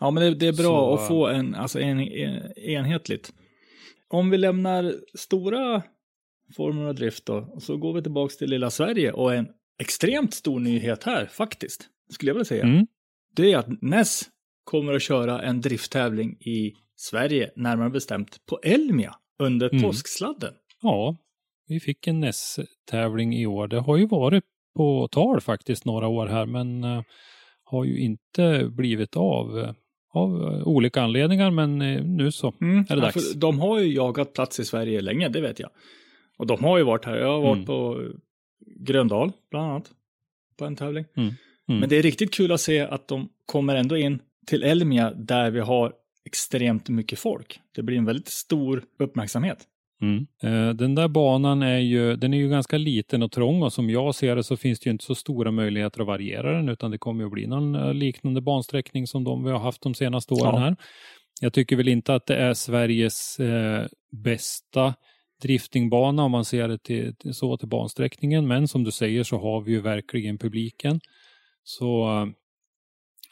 [0.00, 3.32] Ja, men det, det är bra Så, att få en, alltså en, en, enhetligt.
[4.08, 5.82] Om vi lämnar stora
[6.56, 9.48] former av drift då, och så går vi tillbaks till lilla Sverige och en
[9.80, 12.64] extremt stor nyhet här faktiskt, skulle jag vilja säga.
[12.64, 12.86] Mm.
[13.36, 14.22] Det är att NES
[14.64, 19.82] kommer att köra en drifttävling i Sverige, närmare bestämt på Elmia, under Mm.
[19.82, 20.54] påsksladden.
[20.82, 21.16] Ja,
[21.68, 23.68] vi fick en NES-tävling i år.
[23.68, 24.44] Det har ju varit
[24.76, 27.02] på tal faktiskt några år här men eh,
[27.64, 29.70] har ju inte blivit av eh,
[30.14, 31.78] av eh, olika anledningar men
[32.16, 32.78] nu så Mm.
[32.78, 33.32] är det Ja, dags.
[33.32, 35.70] för de har ju jagat plats i Sverige länge, det vet jag.
[36.38, 37.16] Och de har ju varit här.
[37.16, 37.66] Jag har varit Mm.
[37.66, 38.02] på
[38.80, 39.90] Gröndal, bland annat,
[40.58, 41.04] på en tävling.
[41.16, 41.28] Mm.
[41.68, 41.80] Mm.
[41.80, 45.50] Men det är riktigt kul att se att de kommer ändå in till Elmia där
[45.50, 45.92] vi har
[46.24, 47.60] extremt mycket folk.
[47.74, 49.58] Det blir en väldigt stor uppmärksamhet.
[50.02, 50.26] Mm.
[50.42, 53.90] Eh, Den där banan är ju, den är ju ganska liten och trång och som
[53.90, 56.90] jag ser det så finns det ju inte så stora möjligheter att variera den utan
[56.90, 59.94] det kommer ju att bli någon eh, liknande bansträckning som de vi har haft de
[59.94, 60.58] senaste åren Ja.
[60.58, 60.76] här.
[61.40, 63.86] Jag tycker väl inte att det är Sveriges eh,
[64.24, 64.94] bästa
[65.42, 69.38] driftingbana om man ser det till, till, så till bansträckningen men som du säger så
[69.38, 71.00] har vi ju verkligen publiken.
[71.64, 72.26] Så eh,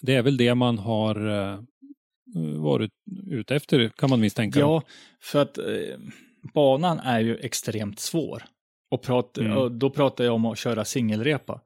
[0.02, 1.58] det är väl det man har eh,
[2.56, 2.90] varit
[3.30, 4.58] ute efter kan man misstänka.
[4.60, 4.82] Ja,
[5.22, 5.64] för att eh,
[6.54, 8.42] banan är ju extremt svår.
[8.90, 9.56] Och, prat, Mm.
[9.56, 11.60] och då pratar jag om att köra singelrepa.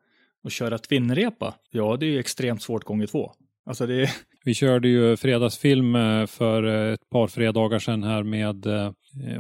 [0.45, 3.33] Och köra twinnrepa, ja det är ju extremt svårt gånger två.
[3.66, 4.11] Alltså det är,
[4.45, 8.90] Vi körde ju fredagsfilm eh, för eh, ett par fredagar sedan här med eh,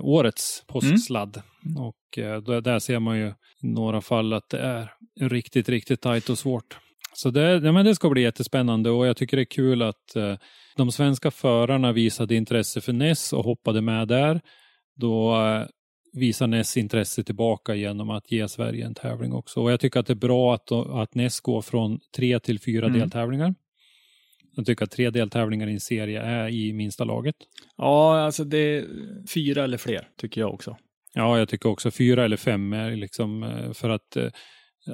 [0.00, 1.42] årets påsksladd.
[1.78, 3.26] Och eh, där, där ser man ju
[3.62, 4.88] i några fall att det är
[5.20, 6.78] riktigt, riktigt tajt och svårt.
[7.12, 10.14] Så det, ja, men det ska bli jättespännande och jag tycker det är kul att
[10.76, 14.40] de svenska förarna visade intresse för NES och hoppade med där.
[15.00, 15.66] Då eh,
[16.12, 19.60] visar NES intresse tillbaka genom att ge Sverige en tävling också.
[19.60, 22.86] Och jag tycker att det är bra att, att NES går från tre till fyra
[22.86, 22.98] Mm.
[22.98, 23.54] deltävlingar.
[24.56, 27.34] Jag tycker att tre deltävlingar i en serie är i minsta laget.
[27.76, 28.84] ja alltså det är
[29.34, 30.76] fyra eller fler tycker jag också.
[31.14, 34.28] Ja, jag tycker också fyra eller fem är liksom eh, för att eh,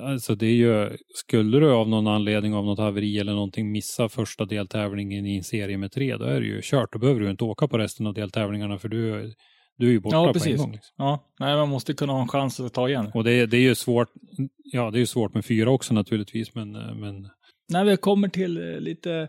[0.03, 4.09] Alltså det är ju, skulle du av någon anledning av något haveri eller någonting missa
[4.09, 6.93] första deltävlingen i en serie med tre, då är det ju kört.
[6.93, 9.33] Då behöver du inte åka på resten av deltävlingarna för du,
[9.77, 10.57] du är ju borta Ja, på en precis.
[10.61, 10.73] gång.
[10.73, 10.95] Liksom.
[10.97, 13.11] Ja, nej, man måste kunna ha en chans att ta igen.
[13.15, 14.09] Och det, är- det är ju svårt,
[14.65, 17.29] ja det är ju svårt med fyra också naturligtvis, men, eh, men
[17.69, 19.29] När vi kommer till eh, lite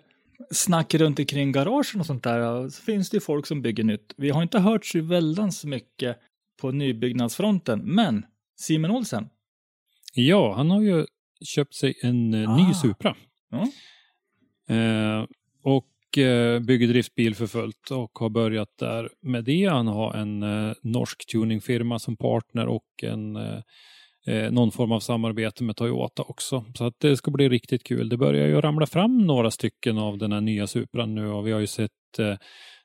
[0.52, 4.14] snack runt omkring garagen och sånt där, så finns det ju folk som bygger nytt.
[4.18, 6.18] Vi har inte hört så väldans mycket
[6.62, 8.26] på nybyggnadsfronten, men
[8.60, 9.30] Simon Olsen,
[10.14, 11.06] ja, han har ju
[11.46, 12.58] köpt sig en eh, Ah.
[12.68, 13.16] ny Supra.
[13.50, 13.68] Ja.
[14.76, 15.26] Eh,
[15.64, 15.86] och
[16.60, 19.66] bygger driftbil för fullt och har börjat där med det.
[19.66, 23.60] Han har en eh, norsk tuningfirma som partner och en eh,
[24.28, 26.66] eh, någon form av samarbete med Toyota också.
[26.78, 28.10] Så att det ska bli riktigt kul.
[28.10, 31.52] Det börjar ju ramla fram några stycken av den här nya Supran nu och vi
[31.52, 32.36] har ju sett eh,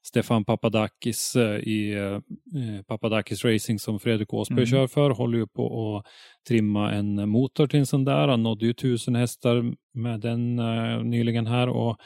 [0.04, 4.66] Stefan Papadakis eh, i eh, eh, Papadakis Racing som Fredrik Åsberg Mm.
[4.70, 6.06] kör för, håller ju på att
[6.48, 8.28] trimma en motor till en sån där.
[8.28, 11.96] Han nådde ju tusen hästar med den eh, nyligen här och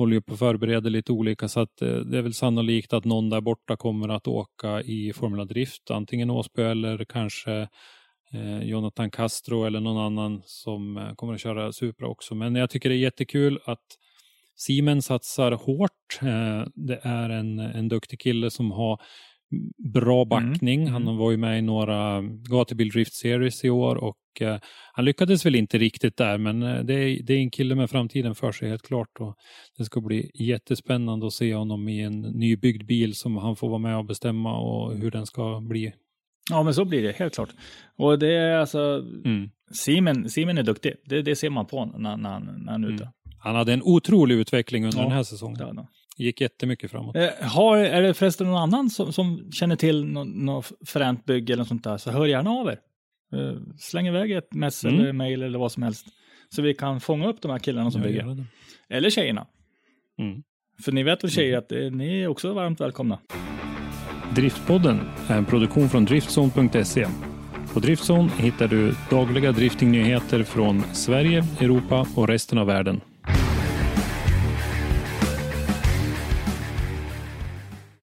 [0.00, 3.04] håller ju på att förbereda lite olika så att eh, det är väl sannolikt att
[3.04, 7.68] någon där borta kommer att åka i Formula Drift, antingen Åsby eller kanske
[8.32, 12.34] eh, Jonathan Castro eller någon annan som eh, kommer att köra Supra också.
[12.34, 13.84] Men jag tycker det är jättekul att
[14.56, 16.20] Siemens satsar hårt.
[16.74, 19.00] Det är en, en duktig kille som har
[19.94, 20.80] bra backning.
[20.80, 21.16] Mm, Han mm.
[21.16, 24.56] var ju med i några Gatubil Drift Series i år och eh,
[24.92, 27.90] han lyckades väl inte riktigt där men eh, det är, det är en kille med
[27.90, 29.08] framtiden för sig helt klart.
[29.20, 29.34] Och
[29.78, 33.78] det ska bli jättespännande att se honom i en nybyggd bil som han får vara
[33.78, 35.92] med och bestämma och hur den ska bli.
[36.50, 37.50] ja men så blir det helt klart.
[37.98, 39.50] Och det är alltså, Mm.
[40.28, 43.10] Simon är duktig, det, det ser man på när, när, han- när han är ute.
[43.42, 45.58] Han hade en otrolig utveckling under Ja, den här säsongen.
[46.16, 47.16] Gick jättemycket framåt.
[47.16, 51.52] Eh, har, är det förresten någon annan som, som känner till något nå fränt bygge
[51.52, 52.78] eller något sånt där, så hör gärna av er.
[53.34, 55.00] Eh, släng iväg ett mess Mm.
[55.00, 56.06] eller mail eller vad som helst.
[56.48, 58.44] Så vi kan fånga upp de här killarna som Jag bygger.
[58.88, 59.46] Eller tjejerna.
[60.18, 60.42] Mm.
[60.84, 63.18] För ni vet väl tjejer att eh, ni är också varmt välkomna.
[64.34, 67.06] Driftpodden är en produktion från Driftzone.se.
[67.74, 73.00] På Driftzone hittar du dagliga driftingnyheter från Sverige, Europa och resten av världen.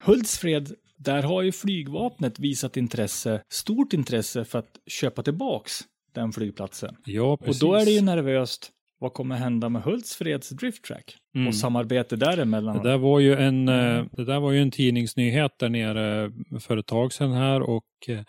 [0.08, 5.82] Hultsfred, där har ju flygvapnet visat intresse, stort intresse för att köpa tillbaks
[6.14, 6.96] den flygplatsen.
[7.06, 7.64] Ja, precis.
[7.64, 8.72] Och då är det ju nervöst.
[9.00, 11.16] Vad kommer hända med Hultsfreds drift track?
[11.36, 11.48] Mm.
[11.48, 12.78] Och samarbete däremellan.
[12.78, 16.78] Det där var ju en, eh, det där var ju en tidningsnyhet där nere för
[16.78, 18.20] ett tag sedan här och eh,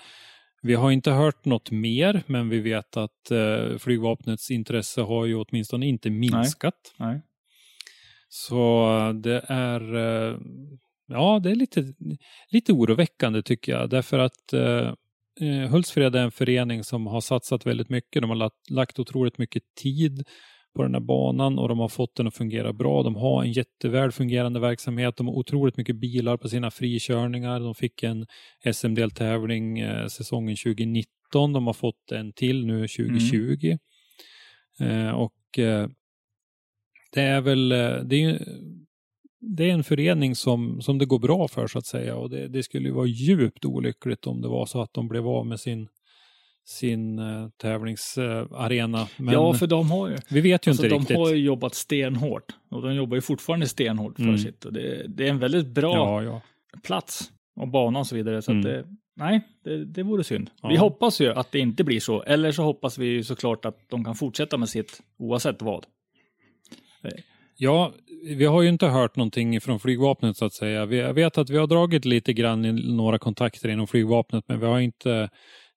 [0.62, 5.34] vi har inte hört något mer, men vi vet att eh, flygvapnets intresse har ju
[5.34, 6.94] åtminstone inte minskat.
[6.96, 7.20] Nej.
[8.28, 9.80] Så eh, det är,
[11.08, 11.84] ja, det är lite,
[12.50, 14.92] lite oroväckande tycker jag, därför att eh,
[15.40, 18.22] eh, Hultsfred är en förening som har satsat väldigt mycket.
[18.22, 20.22] De har lagt, lagt otroligt mycket tid
[20.76, 23.02] på den här banan och de har fått den att fungera bra.
[23.02, 25.16] De har en jätteväl fungerande verksamhet.
[25.16, 27.60] De har otroligt mycket bilar på sina frikörningar.
[27.60, 28.26] De fick en
[28.72, 31.06] SM-deltävling eh, säsongen 2019.
[31.52, 33.76] De har fått en till nu 2020.
[34.80, 35.88] Eh, och eh,
[37.12, 38.38] det är väl, eh, det är, ju-
[39.40, 42.48] det är en förening som, som det går bra för så att säga och det,
[42.48, 45.60] det skulle ju vara djupt olyckligt om det var så att de blev av med
[45.60, 45.88] sin,
[46.64, 49.08] sin eh, tävlingsarena.
[49.16, 51.16] Men ja, för de har ju, vi vet ju alltså, inte de riktigt.
[51.16, 52.52] har ju jobbat stenhårt.
[52.70, 54.38] Och de jobbar ju fortfarande stenhårt för Mm.
[54.38, 54.64] sitt.
[54.64, 56.40] Och det, det är en väldigt bra Ja, ja.
[56.82, 58.42] plats och bana och så vidare.
[58.42, 58.64] Så Mm.
[58.64, 58.84] det,
[59.16, 60.50] nej, det, det vore synd.
[60.62, 60.68] Ja.
[60.68, 62.22] Vi hoppas ju att det inte blir så.
[62.22, 65.86] Eller så hoppas vi ju såklart att de kan fortsätta med sitt oavsett vad.
[67.60, 67.92] Ja,
[68.36, 70.86] vi har ju inte hört någonting från flygvapnet så att säga.
[70.86, 74.66] Vi- vet att vi har dragit lite grann i några kontakter inom flygvapnet, men vi
[74.66, 75.28] har inte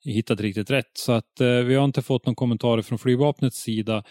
[0.05, 0.91] hittat riktigt rätt.
[0.93, 4.03] Så att eh, vi har inte fått någon kommentar från flygvapnets sida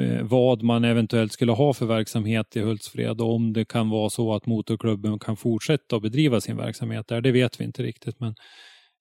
[0.00, 4.10] eh, vad man eventuellt skulle ha för verksamhet i Hultsfred och om det kan vara
[4.10, 7.20] så att motorklubben kan fortsätta att bedriva sin verksamhet där.
[7.20, 8.34] Det vet vi inte riktigt, men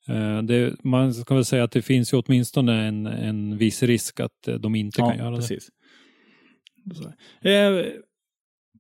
[0.10, 4.20] eh, det, man ska väl säga att det finns ju åtminstone en, en viss risk
[4.20, 5.38] att eh, de inte kan göra det.
[5.38, 5.70] precis.
[6.96, 7.12] Så.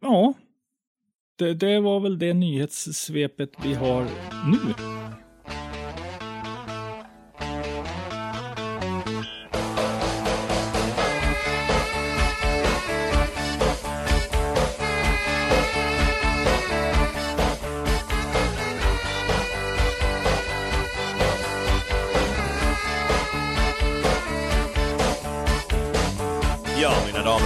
[0.06, 0.34] Ja,
[1.40, 4.04] det, det var väl det nyhetssvepet vi har
[4.52, 4.74] nu.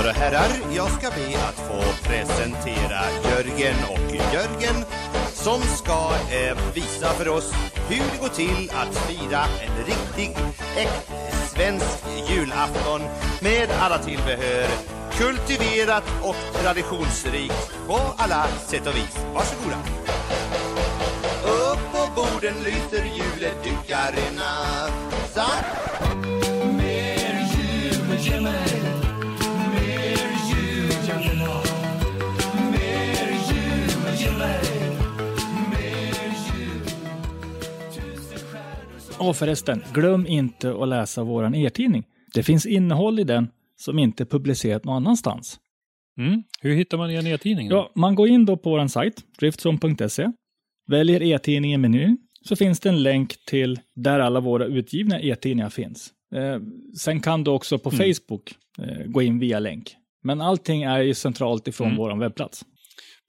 [0.10, 4.86] Och herrar, jag ska be att få presentera Jörgen och Jörgen
[5.34, 7.54] som ska eh, visa för oss
[7.90, 10.38] hur det går till att fira en riktig,
[10.78, 13.02] äkta svensk julafton
[13.42, 14.68] med alla tillbehör.
[15.12, 19.18] Kultiverat och traditionsrikt på alla sätt och vis.
[19.34, 19.78] Varsågoda.
[21.44, 24.50] Upp på borden lyser juledykarna.
[39.20, 42.04] Och förresten, glöm inte att läsa våran e-tidning.
[42.34, 45.60] Det finns innehåll i den som inte är publicerat någon annanstans.
[46.18, 46.44] Mm.
[46.62, 47.68] Hur hittar man er e-tidning?
[47.68, 50.28] Ja, man går in då på vår sajt, driftzone.se,
[50.88, 56.10] väljer e-tidningen meny, så finns det en länk till där alla våra utgivna e-tidningar finns.
[56.36, 56.60] Eh,
[56.98, 58.14] sen kan du också på Mm.
[58.14, 59.96] Facebook eh, gå in via länk.
[60.24, 61.98] Men allting är ju centralt ifrån Mm.
[61.98, 62.66] vår webbplats.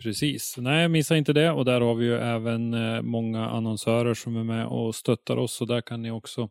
[0.02, 0.54] Precis.
[0.58, 1.50] Nej, missa inte det.
[1.50, 5.52] Och där har vi ju även eh, många annonsörer som är med och stöttar oss.
[5.52, 6.48] Så där kan ni också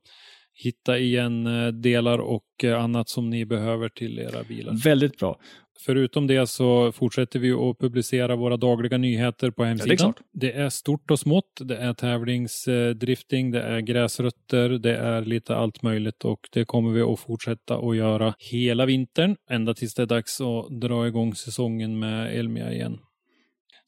[0.54, 4.84] hitta igen eh, delar och eh, annat som ni behöver till era bilar.
[4.84, 5.40] Väldigt bra.
[5.86, 9.98] Förutom det så fortsätter vi att publicera våra dagliga nyheter på hemsidan.
[9.98, 10.20] klart.
[10.34, 11.62] det är stort och smått.
[11.62, 17.02] Det är tävlingsdrifting, det är gräsrötter, det är lite allt möjligt och det kommer vi
[17.02, 22.00] att fortsätta att göra hela vintern ända tills det är dags att dra igång säsongen
[22.00, 23.00] med Elmia igen.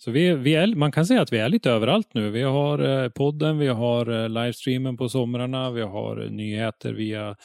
[0.03, 2.29] Så vi, vi är, man kan säga att vi är lite överallt nu.
[2.29, 7.35] Vi har eh, podden, vi har eh, livestreamen på somrarna, vi har eh, nyheter via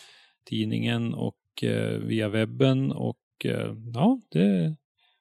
[0.45, 1.37] tidningen och
[2.01, 3.19] via webben och
[3.95, 4.77] ja, det,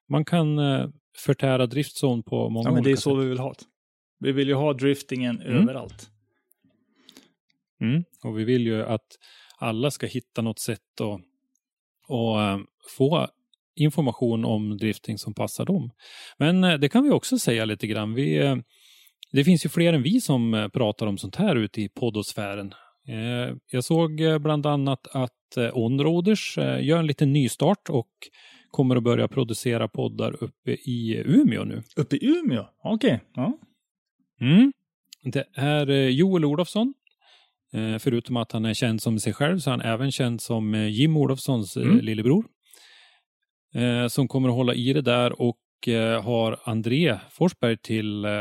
[0.09, 0.59] man kan
[1.17, 3.23] förtära driftzon på många Ja, men det är olika så sätt.
[3.23, 3.65] vi vill ha det.
[4.19, 5.61] Vi vill ju ha driftingen Mm.
[5.63, 6.09] överallt.
[7.81, 8.03] Mm.
[8.23, 9.07] Och vi vill ju att
[9.57, 11.19] alla ska hitta något sätt att
[12.09, 12.59] eh,
[12.97, 13.27] få
[13.75, 15.89] information om drifting som passar dem.
[16.37, 18.13] Men eh, det kan vi också säga lite grann.
[18.13, 18.55] Vi, eh,
[19.31, 22.73] det finns ju fler än vi som eh, pratar om sånt här ute i poddosfären.
[23.71, 24.11] Jag såg
[24.41, 28.09] bland annat att Onroaders eh, gör en liten nystart och
[28.71, 31.83] kommer att börja producera poddar uppe i Umeå nu.
[31.95, 32.65] Uppe i Umeå?
[32.83, 33.21] Okej.
[33.35, 33.57] Ja.
[34.41, 34.73] Mm.
[35.23, 36.93] Det är Joel Olofsson.
[37.99, 41.17] Förutom att han är känd som sig själv så är han även känd som Jim
[41.17, 41.99] Olofssons Mm.
[41.99, 42.45] lillebror.
[43.75, 48.31] Eh, Som kommer att hålla i det där och eh, har André Forsberg till eh,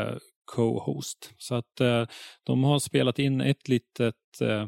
[0.44, 1.35] co-host.
[1.38, 2.07] Så att eh,
[2.47, 4.66] de har spelat in ett litet eh,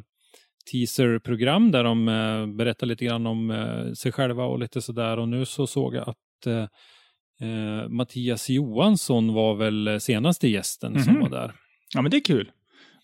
[0.72, 3.52] teaserprogram där de eh, berättar lite grann om
[3.96, 5.18] sig själva och lite sådär.
[5.18, 6.68] Och nu så såg jag att
[7.88, 11.22] Mattias Johansson var väl senaste gästen som Mhm.
[11.22, 11.52] var där.
[11.94, 12.50] ja, men det är kul.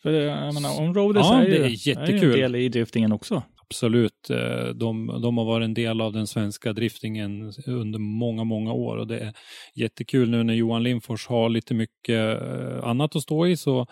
[0.02, 3.42] För jag menar, onroaders Ja, är, ju, är ju en del i driftingen också.
[3.72, 4.30] Absolut.
[4.30, 8.96] Eh, De, de har varit en del av den svenska driftingen under många, många år
[8.96, 9.32] och det är
[9.74, 13.86] jättekul nu när Johan Lindfors har lite mycket eh, annat att stå i så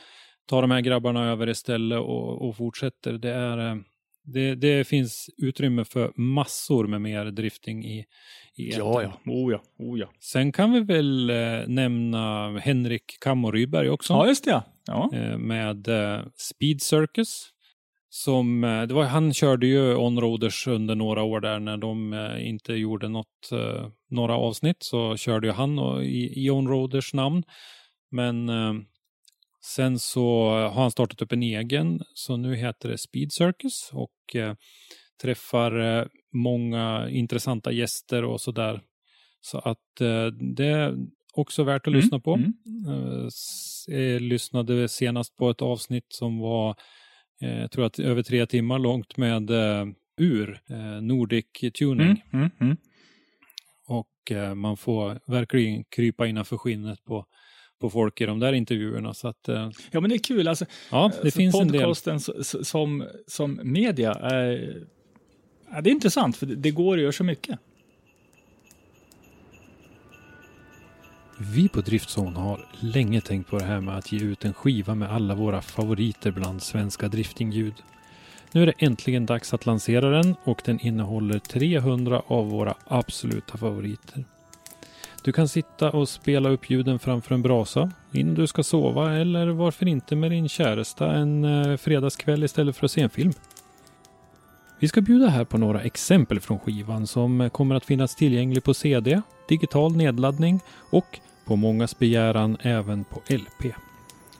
[0.48, 3.12] tar de här grabbarna över istället och, och fortsätter.
[3.12, 3.76] Det, är, eh,
[4.24, 8.04] det, det finns utrymme för massor med mer drifting i,
[8.56, 9.32] i Ja, ja.
[9.32, 9.62] Oh ja.
[9.78, 10.10] Oh ja.
[10.32, 11.32] Sen kan vi väl
[11.66, 14.12] nämna Henrik Kammo Rydberg också.
[14.12, 14.50] Ja, just det.
[14.50, 14.64] ja.
[14.86, 15.38] Ja.
[15.38, 15.88] med
[16.36, 17.50] Speed Circus.
[18.12, 22.48] Som, eh, det var, han körde ju onroaders under några år där när de eh,
[22.48, 27.42] inte gjorde något, eh, några avsnitt så körde ju han i, i onroaders namn.
[28.10, 28.50] Men
[29.64, 34.36] sen så har han startat upp en egen så nu heter det Speed Circus och
[35.22, 38.80] träffar många intressanta gäster och sådär.
[39.40, 39.78] Så att
[40.56, 40.96] det är
[41.34, 42.34] också värt att Mm, lyssna på.
[42.34, 43.28] mm.
[43.90, 46.74] Eh, lyssnade senast på ett avsnitt som var,
[47.40, 49.86] jag tror att över tre timmar långt med eh,
[50.18, 51.44] ur eh, Nordic
[51.78, 52.00] Tuning.
[52.06, 52.76] Mm, mm, mm.
[53.86, 57.26] Och eh, man får verkligen krypa innanför skinnet på,
[57.80, 59.14] på folk i de där intervjuerna.
[59.14, 60.48] Så att, eh, Ja, men det är kul.
[60.48, 61.80] Alltså, ja, det för finns en del.
[61.80, 64.76] podcasten s- s- som, som media är...
[65.82, 67.58] Det är intressant, för det- det går att göra så mycket.
[71.42, 74.94] Vi på Driftzon har länge tänkt på det här med att ge ut en skiva
[74.94, 77.74] med alla våra favoriter bland svenska driftingljud.
[78.52, 83.58] Nu är det äntligen dags att lansera den och den innehåller 300 av våra absoluta
[83.58, 84.24] favoriter.
[85.22, 89.46] Du kan sitta och spela upp ljuden framför en brasa innan du ska sova eller
[89.46, 93.32] varför inte med din käresta en eh, fredagskväll istället för att se en film.
[94.78, 98.64] Vi ska bjuda här på några exempel från skivan som eh, kommer att finnas tillgänglig
[98.64, 100.60] på CD, digital nedladdning
[100.90, 101.20] och
[101.50, 103.74] på mångas begäran även på LP.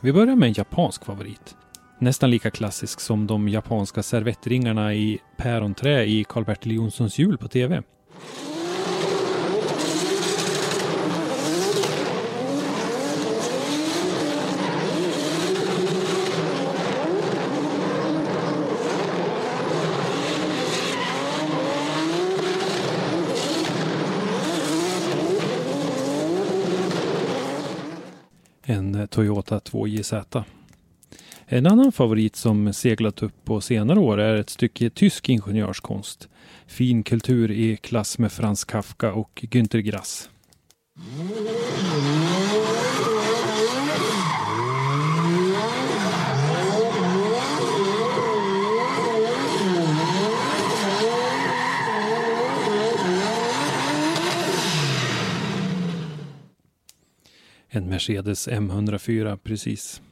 [0.00, 1.56] Vi börjar med en japansk favorit.
[1.98, 7.82] Nästan lika klassisk som de japanska servettringarna i päronträ i Karl-Bertil Jonssons jul på TV.
[29.10, 30.44] Toyota 2JZ.
[31.46, 36.28] En annan favorit som seglat upp på senare år är ett stycke tysk ingenjörskonst.
[36.66, 40.30] Fin kultur i klass med Franz Kafka och Günter Grass.
[57.72, 60.02] En Mercedes M104 precis.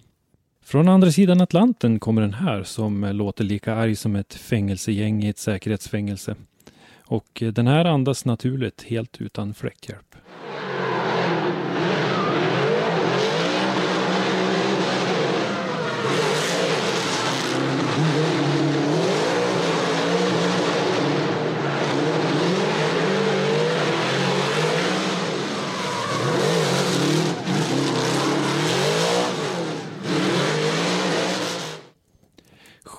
[0.64, 5.28] Från andra sidan Atlanten kommer den här som låter lika arg som ett fängelsegäng i
[5.28, 6.36] ett säkerhetsfängelse.
[7.04, 10.16] Och den här andas naturligt helt utan fläckhjälp.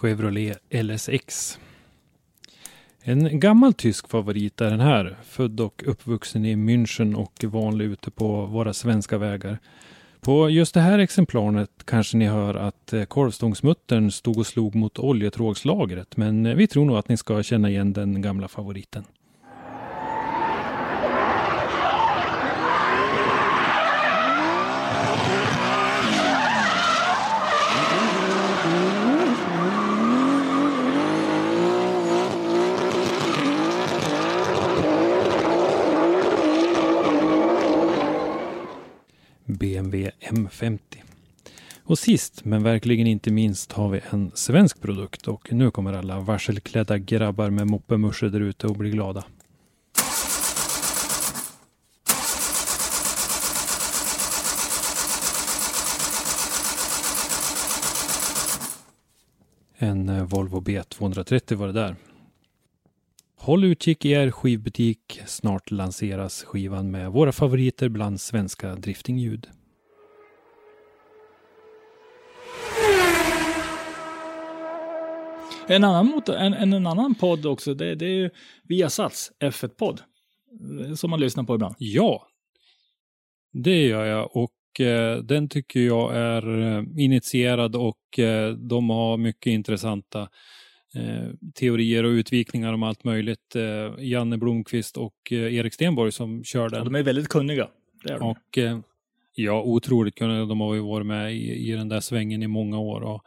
[0.01, 1.59] Chevrolet LSX.
[3.01, 5.17] En gammal tysk favorit är den här.
[5.23, 9.59] Född och uppvuxen i München och vanlig ute på våra svenska vägar.
[10.21, 14.99] På just det här exemplaret kanske ni hör att eh, korvstångsmuttern stod och slog mot
[14.99, 16.17] oljetrågslagret.
[16.17, 19.03] Men eh, vi tror nog att ni ska känna igen den gamla favoriten.
[40.49, 41.03] 50.
[41.83, 46.19] Och sist men verkligen inte minst har vi en svensk produkt och nu kommer alla
[46.19, 49.23] varselklädda grabbar med moppemusche där ute och bli glada.
[59.81, 61.95] En eh, Volvo B230 var det där.
[63.35, 65.21] Håll utkik i er skivbutik.
[65.25, 69.47] Snart lanseras skivan med våra favoriter bland svenska driftingljud.
[75.69, 78.29] En annan, motor, en, en, annan podd också, det, det är ju
[78.63, 80.01] Viasats F1-podd.
[80.95, 81.75] Som man lyssnar på ibland.
[81.77, 82.27] Ja,
[83.53, 89.17] det gör jag och eh, den tycker jag är eh, initierad och eh, de har
[89.17, 90.21] mycket intressanta
[90.95, 93.55] eh, teorier och utvikningar om allt möjligt.
[93.55, 96.77] Eh, Janne Blomqvist och eh, Erik Stenborg som kör den.
[96.77, 97.67] Ja, de är väldigt kunniga.
[98.03, 98.29] Det är de.
[98.29, 98.79] Och eh,
[99.35, 100.45] ja, otroligt kunniga.
[100.45, 103.01] De har ju varit med i, i den där svängen i många år.
[103.01, 103.23] Och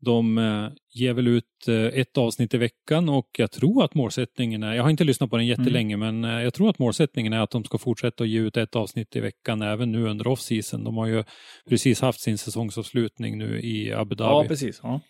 [0.00, 4.62] de eh, ger väl ut eh, ett avsnitt i veckan och jag tror att målsättningen
[4.62, 7.40] är, jag har inte lyssnat på den jättelänge, men eh, jag tror att målsättningen är
[7.40, 10.84] att de ska fortsätta att ge ut ett avsnitt i veckan även nu under off-season.
[10.84, 11.24] De har ju
[11.68, 14.44] precis haft sin säsongsavslutning nu i Abu Dhabi.
[14.44, 14.80] Ja, precis.
[14.82, 15.00] Ja.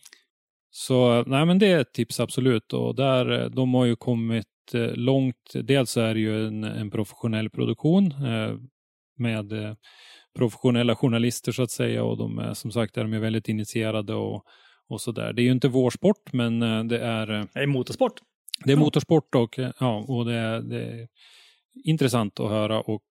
[0.71, 2.73] Så nej, men det är ett tips absolut.
[2.73, 4.47] Och där, de har ju kommit
[4.95, 5.53] långt.
[5.55, 8.57] Dels är det ju en, en professionell produktion eh,
[9.19, 9.77] med
[10.37, 14.45] professionella journalister så att säga och de är som sagt är de väldigt initierade och,
[14.91, 15.33] och så där.
[15.33, 18.21] Det är ju inte vår sport men eh, det är, eh, Det är motorsport.
[18.65, 18.81] det är Ja.
[18.81, 21.09] motorsport och, eh, ja, och det, är, det är
[21.85, 23.03] intressant att höra och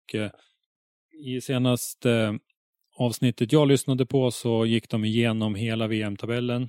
[1.25, 2.39] i senaste
[2.97, 6.69] avsnittet jag lyssnade på så gick de igenom hela VM-tabellen.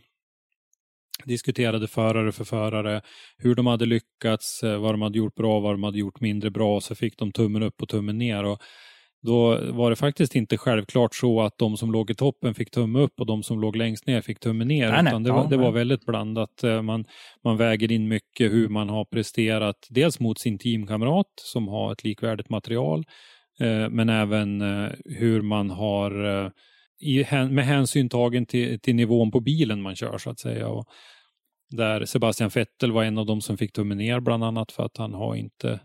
[1.25, 3.01] Diskuterade förare för förare,
[3.37, 6.81] hur de hade lyckats, vad de hade gjort bra, vad de hade gjort mindre bra
[6.81, 8.43] så fick de tummen upp och tummen ner.
[8.43, 8.61] Och
[9.21, 12.99] då var det faktiskt inte självklart så att de som låg i toppen fick tumme
[12.99, 14.91] upp och de som låg längst ner fick tumme ner.
[14.91, 15.11] Nej, nej.
[15.11, 16.63] utan det, var, det var väldigt blandat.
[16.63, 17.05] Eh, Man,
[17.43, 22.03] man väger in mycket hur man har presterat, dels mot sin teamkamrat som har ett
[22.03, 23.03] likvärdigt material,
[23.59, 26.51] eh, men även eh, hur man har eh,
[27.01, 30.67] i, med hänsyn tagen till, till nivån på bilen man kör så att säga.
[30.67, 30.85] Och
[31.69, 34.97] där Sebastian Vettel var en av de som fick tummen ner bland annat för att
[34.97, 35.79] han har inte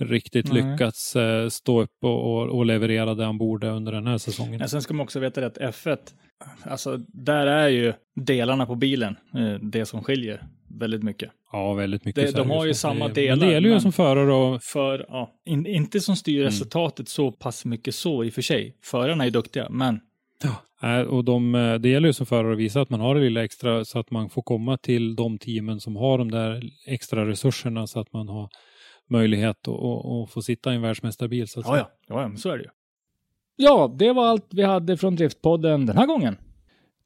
[0.00, 0.62] riktigt Nej.
[0.72, 4.58] lyckats eh, stå upp och, och, och leverera det han borde under den här säsongen.
[4.58, 5.96] Men sen ska man också veta att F1,
[6.62, 10.42] alltså där är ju delarna på bilen eh, det som skiljer
[10.80, 11.30] väldigt mycket.
[11.52, 12.26] Ja, väldigt mycket.
[12.26, 15.06] Det- de har ju samma Det- delar, Men det gäller ju som förare och För,
[15.08, 16.46] ja, in, inte som styr Mm.
[16.46, 18.76] resultatet så pass mycket så i och för sig.
[18.84, 20.00] Förarna är duktiga, men
[20.82, 23.20] Nej, och de, eh, det gäller ju som förare att visa att man har det
[23.20, 27.28] lilla extra så att man får komma till de teamen som har de där extra
[27.28, 28.48] resurserna så att man har
[29.12, 31.48] möjlighet att, få sitta i en världsmästarbil.
[31.48, 31.86] Så att ja, säga.
[32.08, 32.70] ja, ja, men så är det ju.
[33.56, 36.36] Ja, det var allt vi hade från Driftpodden den här gången.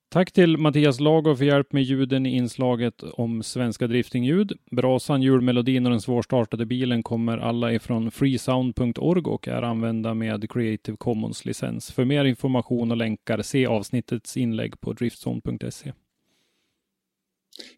[0.09, 4.53] Tack till Mattias Lager för hjälp med ljuden i inslaget om svenska driftingljud.
[4.71, 10.97] Brasan, julmelodin och den svårstartade bilen kommer alla ifrån freesound.org och är använda med Creative
[10.97, 11.93] Commons-licens.
[11.93, 15.93] För mer information och länkar, se avsnittets inlägg på driftzone.se.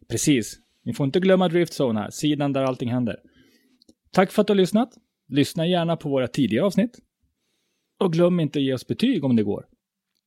[0.09, 0.59] Precis.
[0.83, 3.19] Ni får inte glömma Driftzone här, sidan där allting händer.
[4.11, 4.97] Tack för att du har lyssnat.
[5.27, 6.99] Lyssna gärna på våra tidigare avsnitt.
[7.99, 9.65] Och glöm inte att ge oss betyg om det går.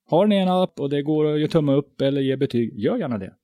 [0.06, 2.96] Har ni en app och det går att ge tumme upp eller ge betyg, gör
[2.96, 3.34] gärna det.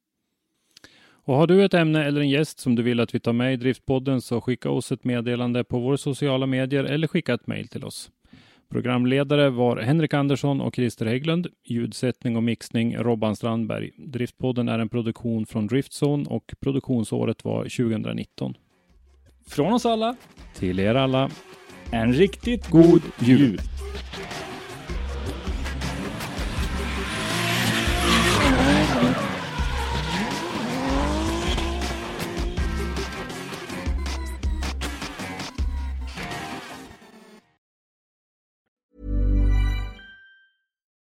[1.29, 3.53] Och har du ett ämne eller en gäst som du vill att vi tar med
[3.53, 7.69] i Driftpodden så skicka oss ett meddelande på våra sociala medier eller skicka ett mejl
[7.69, 8.11] till oss.
[8.71, 11.47] Programledare var Henrik Andersson och Christer Hägglund.
[11.65, 13.91] Ljudsättning och mixning Robban Strandberg.
[13.97, 18.55] Driftpodden är en produktion från Driftzone och produktionsåret var 2019.
[19.49, 20.17] Från oss alla,
[20.55, 21.31] Till er alla,
[21.91, 23.61] en riktigt god jul.